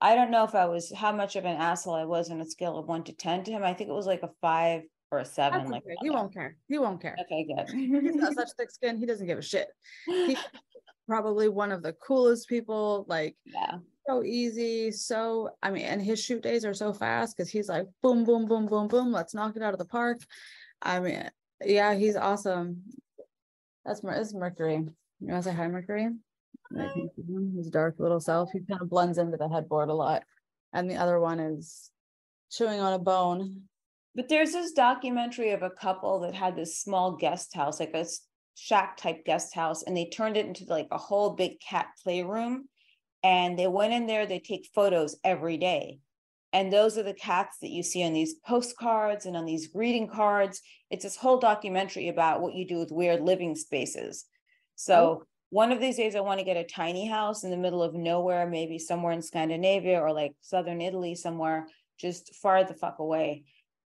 [0.02, 2.46] I don't know if I was how much of an asshole I was on a
[2.46, 3.64] scale of one to ten to him.
[3.64, 5.60] I think it was like a five or a seven.
[5.62, 5.96] that's Like okay.
[6.04, 7.70] he won't care he won't care Okay, good.
[7.74, 9.70] he's got such thick skin he doesn't give a shit
[10.06, 10.38] He-
[11.12, 13.80] probably one of the coolest people like yeah.
[14.08, 17.86] so easy so i mean and his shoot days are so fast because he's like
[18.02, 20.22] boom boom boom boom boom let's knock it out of the park.
[20.82, 21.30] I mean
[21.66, 22.84] yeah he's awesome.
[23.84, 24.76] That's is mercury.
[24.76, 26.08] You want to say hi mercury?
[27.58, 30.24] His dark little self he kind of blends into the headboard a lot.
[30.72, 31.92] And the other one is
[32.50, 33.64] chewing on a bone.
[34.16, 38.06] But there's this documentary of a couple that had this small guest house, like a
[38.56, 42.68] shack type guest house, and they turned it into like a whole big cat playroom.
[43.24, 46.00] And they went in there, they take photos every day.
[46.54, 50.08] And those are the cats that you see on these postcards and on these greeting
[50.08, 50.62] cards.
[50.90, 54.26] It's this whole documentary about what you do with weird living spaces.
[54.76, 55.24] So oh.
[55.50, 57.94] one of these days, I want to get a tiny house in the middle of
[57.94, 63.46] nowhere, maybe somewhere in Scandinavia or like southern Italy, somewhere just far the fuck away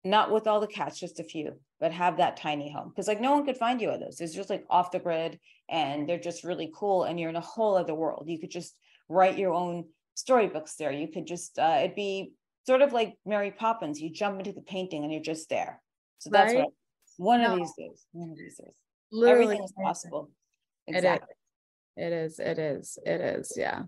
[0.04, 2.90] not with all the cats, just a few, but have that tiny home.
[2.90, 4.22] Because like no one could find you at those.
[4.22, 5.40] It's just like off the grid
[5.70, 7.04] and they're just really cool.
[7.04, 8.26] And you're in a whole other world.
[8.28, 8.76] You could just
[9.10, 9.86] write your own
[10.16, 10.92] storybooks there.
[10.92, 12.34] You could just uh it'd be
[12.66, 14.00] sort of like Mary Poppins.
[14.02, 15.82] You jump into the painting and you're just there.
[16.20, 16.64] So that's Right?
[16.64, 16.74] what
[17.18, 17.54] one No.
[17.54, 18.06] of these days.
[18.12, 18.74] One of these days.
[19.12, 20.30] Literally Everything is possible.
[20.88, 20.98] It is.
[20.98, 21.36] Exactly.
[21.98, 23.84] It is, it is, it is, yeah.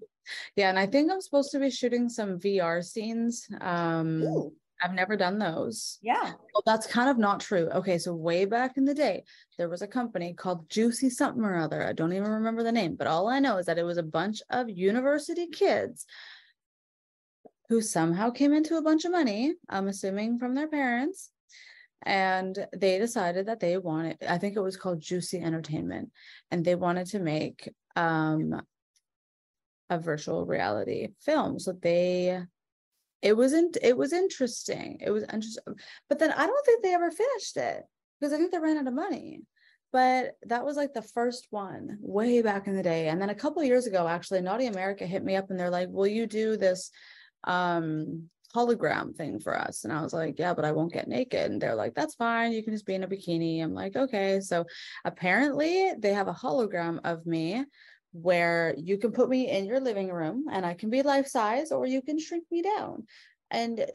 [0.57, 3.47] Yeah, and I think I'm supposed to be shooting some VR scenes.
[3.61, 5.99] Um Ooh, I've never done those.
[6.01, 6.33] yeah.
[6.53, 7.69] Well, that's kind of not true.
[7.73, 9.23] Okay, so way back in the day,
[9.57, 11.85] there was a company called Juicy something or other.
[11.85, 14.03] I don't even remember the name, but all I know is that it was a
[14.03, 16.05] bunch of university kids
[17.69, 21.29] who somehow came into a bunch of money, I'm assuming from their parents.
[22.03, 26.09] And they decided that they wanted, I think it was called Juicy Entertainment,
[26.49, 28.61] and they wanted to make um
[29.91, 31.59] a virtual reality film.
[31.59, 32.41] So they
[33.21, 34.97] it wasn't it was interesting.
[35.01, 35.63] It was interesting.
[36.09, 37.83] But then I don't think they ever finished it
[38.19, 39.41] because I think they ran out of money.
[39.91, 43.09] But that was like the first one way back in the day.
[43.09, 45.89] And then a couple years ago, actually, Naughty America hit me up and they're like,
[45.89, 46.91] Will you do this
[47.43, 49.83] um hologram thing for us?
[49.83, 51.51] And I was like, Yeah, but I won't get naked.
[51.51, 52.53] And they're like, That's fine.
[52.53, 53.61] You can just be in a bikini.
[53.61, 54.39] I'm like, Okay.
[54.39, 54.65] So
[55.05, 57.65] apparently they have a hologram of me
[58.11, 61.71] where you can put me in your living room and I can be life size
[61.71, 63.05] or you can shrink me down.
[63.49, 63.85] And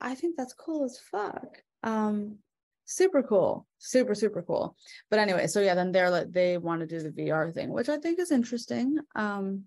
[0.00, 1.62] I think that's cool as fuck.
[1.82, 2.38] Um
[2.84, 3.66] super cool.
[3.78, 4.76] Super super cool.
[5.10, 7.88] But anyway, so yeah, then they're like they want to do the VR thing, which
[7.88, 8.98] I think is interesting.
[9.14, 9.64] Um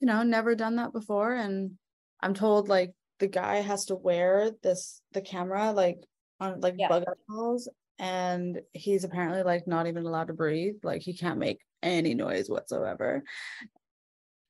[0.00, 1.72] you know, never done that before and
[2.20, 5.98] I'm told like the guy has to wear this the camera like
[6.40, 6.88] on like Yeah.
[6.88, 7.68] bug out calls
[7.98, 12.48] and he's apparently like not even allowed to breathe like he can't make any noise
[12.48, 13.24] whatsoever.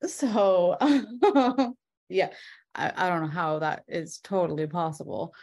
[0.06, 0.76] So
[2.08, 2.30] yeah
[2.74, 5.34] I, I don't know how that is totally possible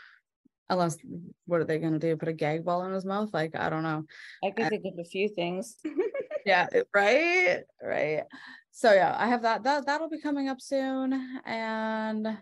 [0.69, 0.97] unless
[1.45, 3.29] what are they going to do put a gag ball in his mouth?
[3.33, 4.05] Like i don't know.
[4.43, 5.77] I could think of a few things.
[6.45, 7.61] yeah right?
[7.81, 8.23] Right.
[8.71, 12.37] So yeah i have that that that'll be coming up soon and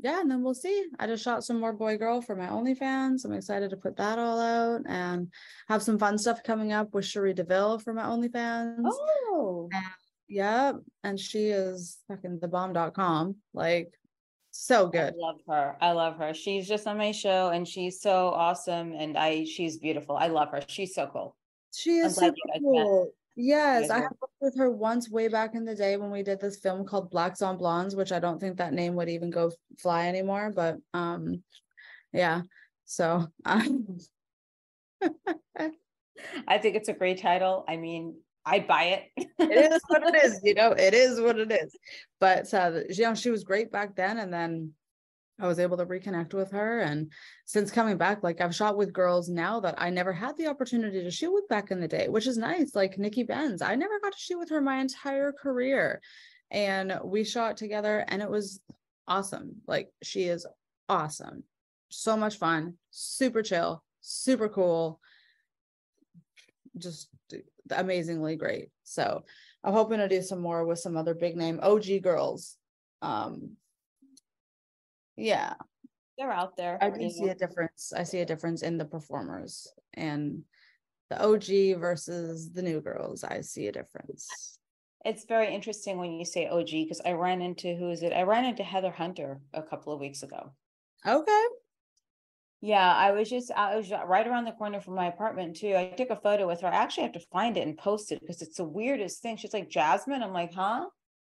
[0.00, 3.24] yeah and then we'll see i just shot some more boy girl for my onlyfans
[3.24, 5.32] i'm excited to put that all out and
[5.68, 9.68] have some fun stuff coming up with cherie deville for my onlyfans oh,
[10.28, 10.72] yeah
[11.04, 13.92] and she is fucking the bomb.com like
[14.50, 15.76] so I good love her.
[15.80, 16.34] I love her.
[16.34, 18.92] She's just on my show and she's so awesome.
[18.92, 20.16] And I, she's beautiful.
[20.16, 20.62] I love her.
[20.66, 21.36] She's so cool.
[21.74, 22.84] She is glad super you guys met.
[22.84, 23.12] cool.
[23.36, 26.40] Yes, I have worked with her once way back in the day when we did
[26.40, 29.50] this film called Blacks on Blondes, which I don't think that name would even go
[29.78, 31.42] fly anymore, but um
[32.12, 32.42] yeah.
[32.86, 33.98] So um,
[36.48, 37.64] I think it's a great title.
[37.68, 38.84] I mean, I'd buy
[39.16, 39.26] it.
[39.38, 41.76] it is what it is, you know, it is what it is.
[42.20, 44.72] But uh you know, she was great back then and then
[45.40, 47.12] I was able to reconnect with her and
[47.44, 51.02] since coming back like I've shot with girls now that I never had the opportunity
[51.02, 53.62] to shoot with back in the day, which is nice, like Nikki Benz.
[53.62, 56.00] I never got to shoot with her my entire career.
[56.50, 58.60] And we shot together and it was
[59.06, 59.56] awesome.
[59.66, 60.46] Like she is
[60.88, 61.44] awesome.
[61.88, 65.00] So much fun, super chill, super cool.
[66.76, 67.08] Just
[67.70, 68.70] amazingly great.
[68.82, 69.24] So
[69.62, 72.56] I'm hoping to do some more with some other big name OG girls.
[73.02, 73.56] Um
[75.18, 75.54] yeah,
[76.16, 76.78] They're out there.
[76.80, 77.92] I do see a difference.
[77.94, 80.42] I see a difference in the performers and
[81.10, 83.24] the OG versus the new girls.
[83.24, 84.58] I see a difference.
[85.04, 88.12] It's very interesting when you say OG because I ran into who is it?
[88.12, 90.52] I ran into Heather Hunter a couple of weeks ago.
[91.06, 91.44] Okay.
[92.60, 95.76] Yeah, I was just I was right around the corner from my apartment too.
[95.76, 96.68] I took a photo with her.
[96.68, 99.36] I actually have to find it and post it because it's the weirdest thing.
[99.36, 100.22] She's like Jasmine.
[100.22, 100.86] I'm like, huh?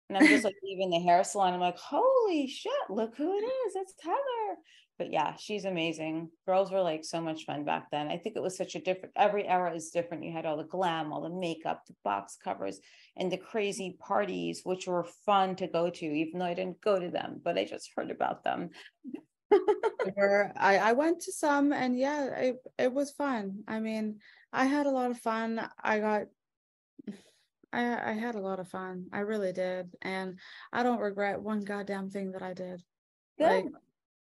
[0.08, 1.54] And I'm just like leaving the hair salon.
[1.54, 3.76] I'm like, holy shit, look who it is.
[3.76, 4.60] It's Heather.
[4.98, 6.30] But yeah, she's amazing.
[6.46, 8.08] Girls were like so much fun back then.
[8.08, 10.24] I think it was such a different every era is different.
[10.24, 12.80] You had all the glam, all the makeup, the box covers,
[13.16, 16.98] and the crazy parties, which were fun to go to, even though I didn't go
[16.98, 18.70] to them, but I just heard about them.
[20.58, 23.64] I, I went to some and yeah, it, it was fun.
[23.68, 24.20] I mean,
[24.52, 25.68] I had a lot of fun.
[25.82, 26.22] I got
[27.76, 29.06] I I had a lot of fun.
[29.12, 29.94] I really did.
[30.02, 30.38] And
[30.72, 32.82] I don't regret one goddamn thing that I did.
[33.38, 33.66] Like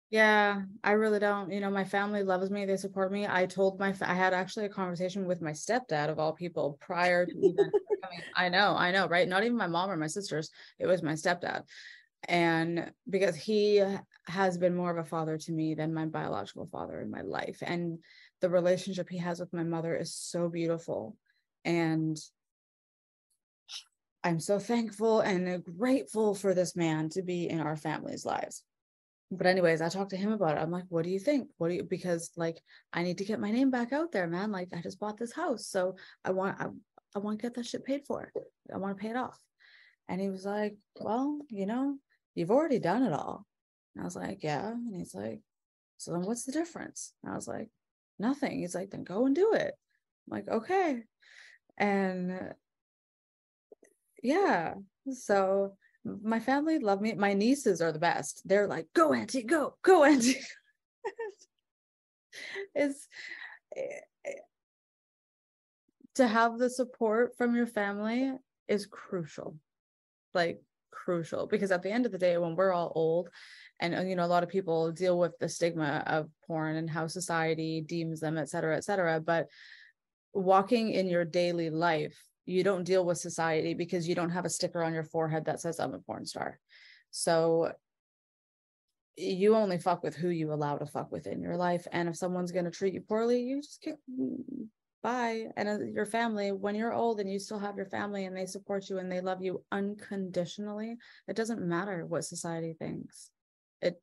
[0.09, 1.51] Yeah, I really don't.
[1.51, 2.65] You know, my family loves me.
[2.65, 3.27] They support me.
[3.27, 6.77] I told my, fa- I had actually a conversation with my stepdad of all people
[6.79, 7.71] prior to even
[8.03, 8.21] coming.
[8.35, 9.27] I know, I know, right?
[9.27, 10.51] Not even my mom or my sisters.
[10.79, 11.63] It was my stepdad.
[12.27, 13.83] And because he
[14.27, 17.61] has been more of a father to me than my biological father in my life.
[17.61, 17.99] And
[18.41, 21.17] the relationship he has with my mother is so beautiful.
[21.63, 22.17] And
[24.25, 28.63] I'm so thankful and grateful for this man to be in our family's lives.
[29.29, 30.61] But anyways i talked to him about it.
[30.61, 31.51] I'm like what do you think?
[31.59, 32.59] What do you because like
[32.91, 34.51] i need to get my name back out there man.
[34.51, 36.65] Like i just bought this house so i want i,
[37.15, 38.31] I want to get that shit paid for.
[38.73, 39.39] I want to pay it off.
[40.09, 41.97] And he was like well you know
[42.33, 43.45] you've already done it all.
[43.95, 44.71] And i was like yeah.
[44.71, 45.41] And he's like
[45.97, 47.13] so then what's the difference?
[47.23, 47.69] And i was like
[48.17, 48.57] nothing.
[48.57, 49.75] He's like then go and do it.
[50.25, 51.03] I'm like okay.
[51.77, 52.53] And uh,
[54.25, 54.73] yeah
[55.11, 57.13] so my family love me.
[57.13, 58.41] My nieces are the best.
[58.45, 60.39] They're like, go auntie, go, go auntie.
[62.75, 63.07] it's
[63.75, 63.81] eh,
[64.25, 64.31] eh,
[66.15, 68.33] to have the support from your family
[68.67, 69.57] is crucial.
[70.33, 70.61] Like
[70.91, 73.29] crucial because at the end of the day when we're all old
[73.79, 76.89] and uh, you know a lot of people deal with the stigma of porn and
[76.89, 79.47] how society deems them et cetera et cetera but
[80.33, 84.49] walking in your daily life you don't deal with society because you don't have a
[84.49, 86.59] sticker on your forehead that says I'm a porn star.
[87.11, 87.71] So
[89.17, 91.87] you only fuck with who you allow to fuck with in your life.
[91.91, 93.95] And if someone's going to treat you poorly, you just kick
[95.05, 95.45] bye.
[95.55, 98.47] And uh, your family, when you're old and you still have your family and they
[98.47, 100.95] support you and they love you unconditionally,
[101.27, 103.29] it doesn't matter what society thinks.
[103.83, 104.01] It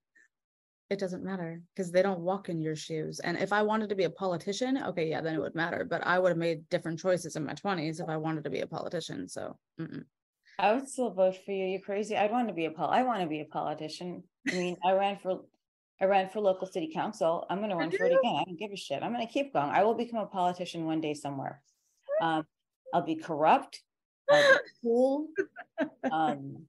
[0.93, 3.18] it doesn't matter because they don't walk in your shoes.
[3.20, 5.84] And if I wanted to be a politician, okay, yeah, then it would matter.
[5.88, 8.61] But I would have made different choices in my 20s if I wanted to be
[8.61, 9.28] a politician.
[9.28, 10.05] So, mm-mm.
[10.59, 11.66] I would still vote for you.
[11.66, 12.16] You're crazy.
[12.16, 12.90] I'd want to be a pol.
[12.90, 14.22] I want to be a politician.
[14.51, 15.40] I mean, I ran for,
[16.01, 17.47] I ran for local city council.
[17.49, 18.36] I'm going to run for it again.
[18.36, 19.03] I don't give a shit.
[19.03, 19.70] I'm going to keep going.
[19.70, 21.62] I will become a politician one day somewhere.
[22.20, 22.45] Um,
[22.93, 23.82] I'll be corrupt.
[24.30, 25.28] I'll be cool.
[26.11, 26.66] Um,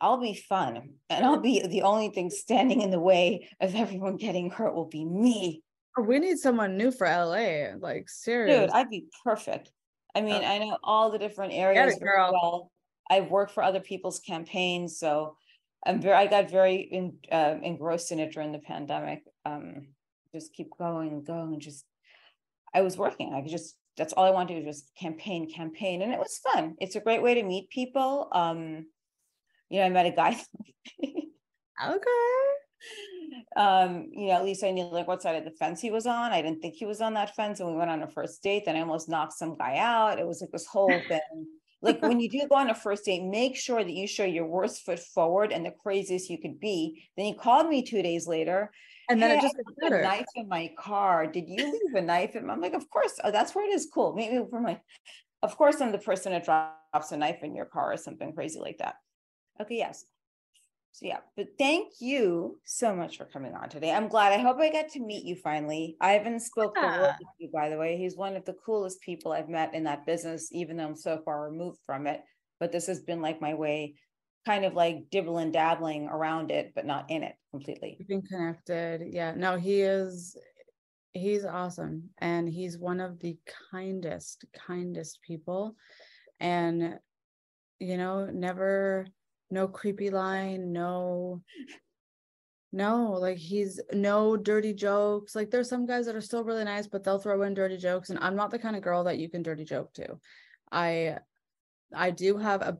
[0.00, 4.16] I'll be fun, and I'll be the only thing standing in the way of everyone
[4.16, 5.62] getting hurt will be me.
[6.00, 7.74] We need someone new for LA.
[7.78, 8.66] Like seriously.
[8.66, 9.70] Dude, I'd be perfect.
[10.14, 10.46] I mean, Oh.
[10.46, 12.30] I know all the different areas girl.
[12.32, 12.70] well.
[13.10, 15.36] I've worked for other people's campaigns, so
[15.84, 19.24] I'm very, I got very in, uh, engrossed in it during the pandemic.
[19.44, 19.88] Um,
[20.32, 21.84] just keep going and going and just,
[22.72, 23.34] I was working.
[23.34, 26.20] I could just, that's all I wanted to do was just campaign, campaign, and it
[26.20, 26.76] was fun.
[26.80, 28.28] It's a great way to meet people.
[28.30, 28.86] Um,
[29.70, 30.36] you know, I met a guy.
[31.82, 32.50] Okay.
[33.56, 36.06] um, you know, at least I knew like what side of the fence he was
[36.06, 36.32] on.
[36.32, 38.64] I didn't think he was on that fence, and we went on a first date.
[38.66, 40.18] Then I almost knocked some guy out.
[40.18, 41.46] It was like this whole thing.
[41.82, 44.46] Like when you do go on a first date, make sure that you show your
[44.46, 47.04] worst foot forward and the craziest you could be.
[47.16, 48.70] Then he called me two days later.
[49.08, 51.26] And then "Hey, it just I a knife in my car.
[51.26, 52.36] Did you leave a knife?
[52.36, 53.18] in my-" I'm like, of course.
[53.24, 53.88] Oh, that's where it is.
[53.92, 54.14] Cool.
[54.14, 54.78] Maybe for my,
[55.42, 58.60] of course, I'm the person that drops a knife in your car or something crazy
[58.60, 58.96] like that.
[59.60, 59.76] Okay.
[59.76, 60.04] Yes.
[60.92, 63.92] So yeah, but thank you so much for coming on today.
[63.92, 64.32] I'm glad.
[64.32, 65.96] I hope I got to meet you finally.
[66.00, 67.16] I haven't spoke the word Yeah.
[67.20, 67.96] with you, by the way.
[67.96, 71.22] He's one of the coolest people I've met in that business, even though I'm so
[71.24, 72.22] far removed from it.
[72.58, 73.94] But this has been like my way,
[74.44, 77.94] kind of like dibbling dabbling around it, but not in it completely.
[77.98, 79.02] Keeping connected.
[79.12, 79.32] Yeah.
[79.36, 80.36] No, he is
[81.12, 82.10] he's awesome.
[82.18, 83.38] And he's one of the
[83.70, 85.76] kindest, kindest people.
[86.40, 86.98] And
[87.78, 89.06] you know, never
[89.50, 91.42] no creepy line, no
[92.72, 95.34] no, like he's no dirty jokes.
[95.34, 98.10] Like there's some guys that are still really nice, but they'll throw in dirty jokes.
[98.10, 100.18] And I'm not the kind of girl that you can dirty joke to.
[100.70, 101.18] I
[101.94, 102.78] I do have a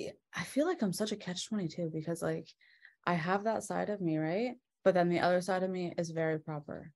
[0.00, 2.48] eh, I feel like I'm such a catch 22 because like
[3.06, 4.54] I have that side of me, right?
[4.84, 6.90] But then the other side of me is very proper.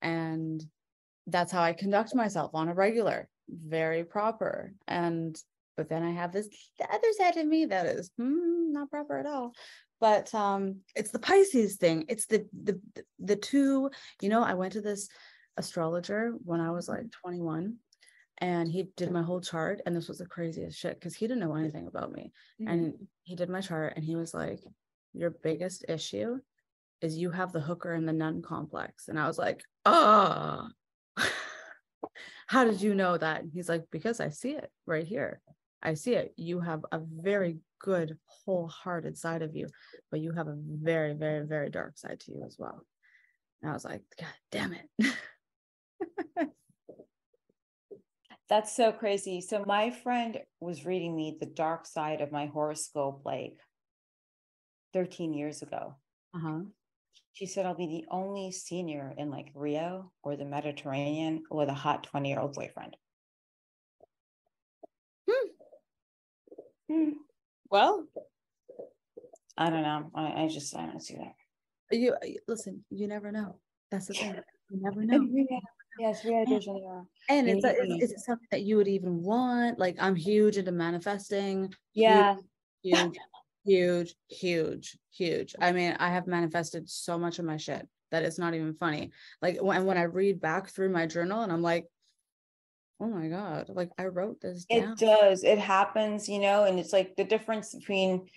[0.00, 0.64] And
[1.26, 4.72] that's how I conduct myself on a regular, very proper.
[4.86, 5.36] And
[5.78, 6.48] but then I have this
[6.78, 9.54] the other side of me that is hmm, not proper at all.
[10.00, 12.04] But um it's the Pisces thing.
[12.08, 12.80] It's the the
[13.20, 15.08] the two, you know, I went to this
[15.56, 17.76] astrologer when I was like 21
[18.38, 21.40] and he did my whole chart and this was the craziest shit because he didn't
[21.40, 22.32] know anything about me.
[22.66, 24.60] And he did my chart and he was like
[25.14, 26.38] your biggest issue
[27.00, 29.06] is you have the hooker and the nun complex.
[29.06, 30.68] And i was like ah
[32.48, 33.42] how did you know that?
[33.42, 35.40] And he's like because i see it right here
[35.82, 39.66] i see it you have a very good wholehearted side of you
[40.10, 42.84] but you have a very very very dark side to you as well
[43.62, 45.12] and i was like god damn it
[48.48, 49.42] That's so crazy.
[49.42, 53.58] So my friend was reading me the dark side of my horoscope like
[54.94, 55.96] 13 years ago.
[56.34, 56.60] uh-huh
[57.34, 61.74] She said I'll be the only senior in like Rio or the Mediterranean with a
[61.74, 62.96] hot 20 year old boyfriend.
[65.28, 65.48] Hmm.
[67.70, 68.04] Well
[69.56, 70.10] I don't know.
[70.14, 71.34] I, I just I don't see that.
[71.96, 73.58] you uh, you- listen you never know
[73.90, 74.34] that's the thing
[74.70, 75.26] you never know.
[75.98, 77.08] Yes, Rio de Janeiro.
[77.28, 80.70] and it's, it's, is it something that you would even want like i'm huge into
[80.70, 82.36] manifesting Yeah.
[82.84, 83.18] huge
[83.64, 88.38] huge huge huge i mean i have manifested so much of my shit that it's
[88.38, 89.10] not even funny
[89.42, 91.86] like when, when i read back through my journal and i'm like
[93.00, 95.44] oh my god like i wrote this down It does.
[95.44, 98.28] It happens, you know, and it's like the difference between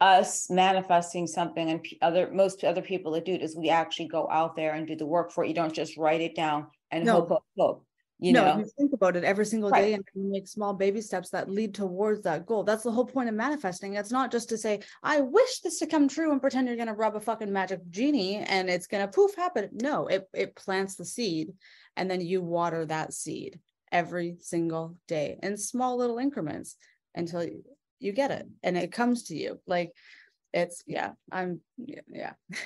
[0.00, 4.28] us manifesting something and other most other people that do it is we actually go
[4.30, 5.48] out there and do the work for it.
[5.48, 7.14] You don't just write it down and No.
[7.14, 7.86] hope, hope, hope.
[8.18, 9.84] You no, know, you think about it every single Right.
[9.84, 12.64] day and you make small baby steps that lead towards that goal.
[12.64, 13.94] That's the whole point of manifesting.
[13.94, 16.94] It's not just to say, I wish this to come true and pretend you're gonna
[16.94, 19.68] rub a fucking magic genie and it's gonna poof happen.
[19.72, 21.52] No, it it plants the seed
[21.96, 23.60] and then you water that seed
[23.92, 26.76] every single day in small little increments
[27.14, 27.62] until you,
[27.98, 29.60] you get it and it comes to you.
[29.66, 29.92] Like
[30.52, 32.32] it's yeah, I'm yeah.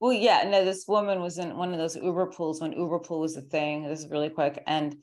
[0.00, 3.20] Well, yeah, no, this woman was in one of those Uber pools when Uber pool
[3.20, 3.86] was a thing.
[3.86, 4.62] This is really quick.
[4.66, 4.96] And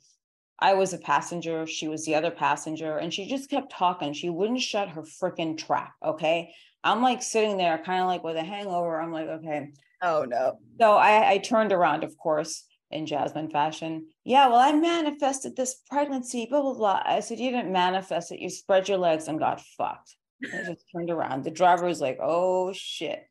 [0.60, 1.68] I was a passenger.
[1.68, 2.98] She was the other passenger.
[2.98, 4.14] And she just kept talking.
[4.14, 5.94] She wouldn't shut her freaking trap.
[6.04, 6.52] Okay.
[6.84, 9.00] I'm like sitting there, kind of like with a hangover.
[9.00, 9.70] I'm like, okay.
[10.02, 10.58] Oh no.
[10.80, 14.08] So I, I turned around, of course, in Jasmine fashion.
[14.24, 17.02] Yeah, well, I manifested this pregnancy, blah, blah, blah.
[17.06, 18.40] I said, You didn't manifest it.
[18.40, 20.16] You spread your legs and got fucked.
[20.44, 21.44] I just turned around.
[21.44, 23.24] The driver was like, Oh shit.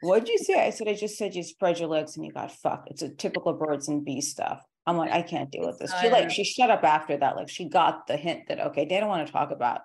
[0.00, 0.64] What'd you say?
[0.64, 2.90] I said, I just said you spread your legs and you got fucked.
[2.90, 4.62] It's a typical birds and bees stuff.
[4.86, 5.92] I'm like, I can't deal with this.
[6.00, 7.36] She like she shut up after that.
[7.36, 9.82] Like she got the hint that okay, they don't want to talk about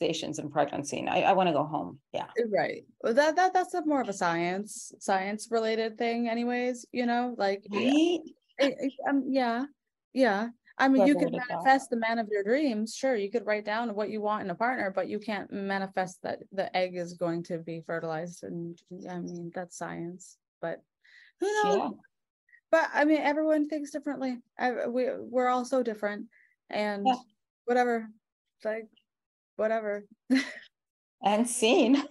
[0.00, 0.98] manifestations and pregnancy.
[1.00, 1.98] And I, I want to go home.
[2.12, 2.26] Yeah.
[2.52, 7.04] right well that, that that's a more of a science science related thing anyways you
[7.06, 7.90] know like yeah,
[8.58, 9.64] it- it- um, yeah
[10.14, 13.44] yeah i mean you could would've manifest the man of your dreams sure you could
[13.46, 16.96] write down what you want in a partner but you can't manifest that the egg
[16.96, 18.78] is going to be fertilized and
[19.10, 20.80] i mean that's science but
[21.40, 21.88] who knows Yeah.
[22.70, 24.38] but I mean, everyone thinks differently.
[24.58, 26.26] I, we we're all so different,
[26.70, 27.14] and yeah.
[27.66, 28.08] whatever,
[28.64, 28.88] like
[29.56, 30.04] whatever.
[31.24, 32.02] and scene.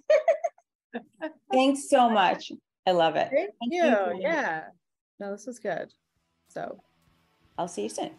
[1.52, 2.52] Thanks so much.
[2.88, 3.30] I love it.
[3.32, 3.84] Thank, Thank you.
[3.84, 4.22] you.
[4.22, 4.66] Yeah.
[5.20, 5.92] No, this was good.
[6.50, 6.80] So
[7.58, 8.12] I'll see you soon.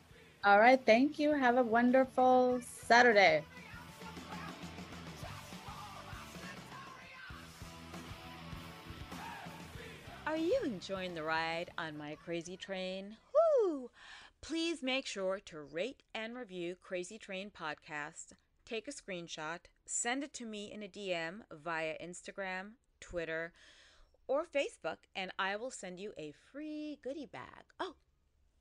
[0.45, 0.81] All right.
[0.85, 1.33] Thank you.
[1.33, 3.43] Have a wonderful Saturday.
[10.27, 13.16] Are you enjoying the ride on my crazy train?
[13.64, 13.91] Woo!
[14.43, 18.33] Please make sure to rate and review Krazy Train Podcast.
[18.67, 23.53] Take a screenshot, send it to me in a DM via Instagram, Twitter,
[24.27, 27.62] or Facebook, and I will send you a free goodie bag.
[27.79, 27.95] Oh,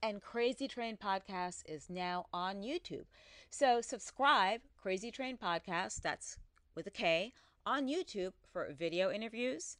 [0.04, 3.06] and Krazy Train Podcast is now on YouTube.
[3.50, 6.38] So subscribe, Krazy Train Podcast, that's
[6.76, 7.34] with a K,
[7.66, 9.78] on YouTube for video interviews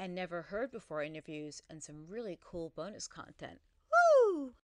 [0.00, 3.60] and never heard before interviews and some really cool bonus content.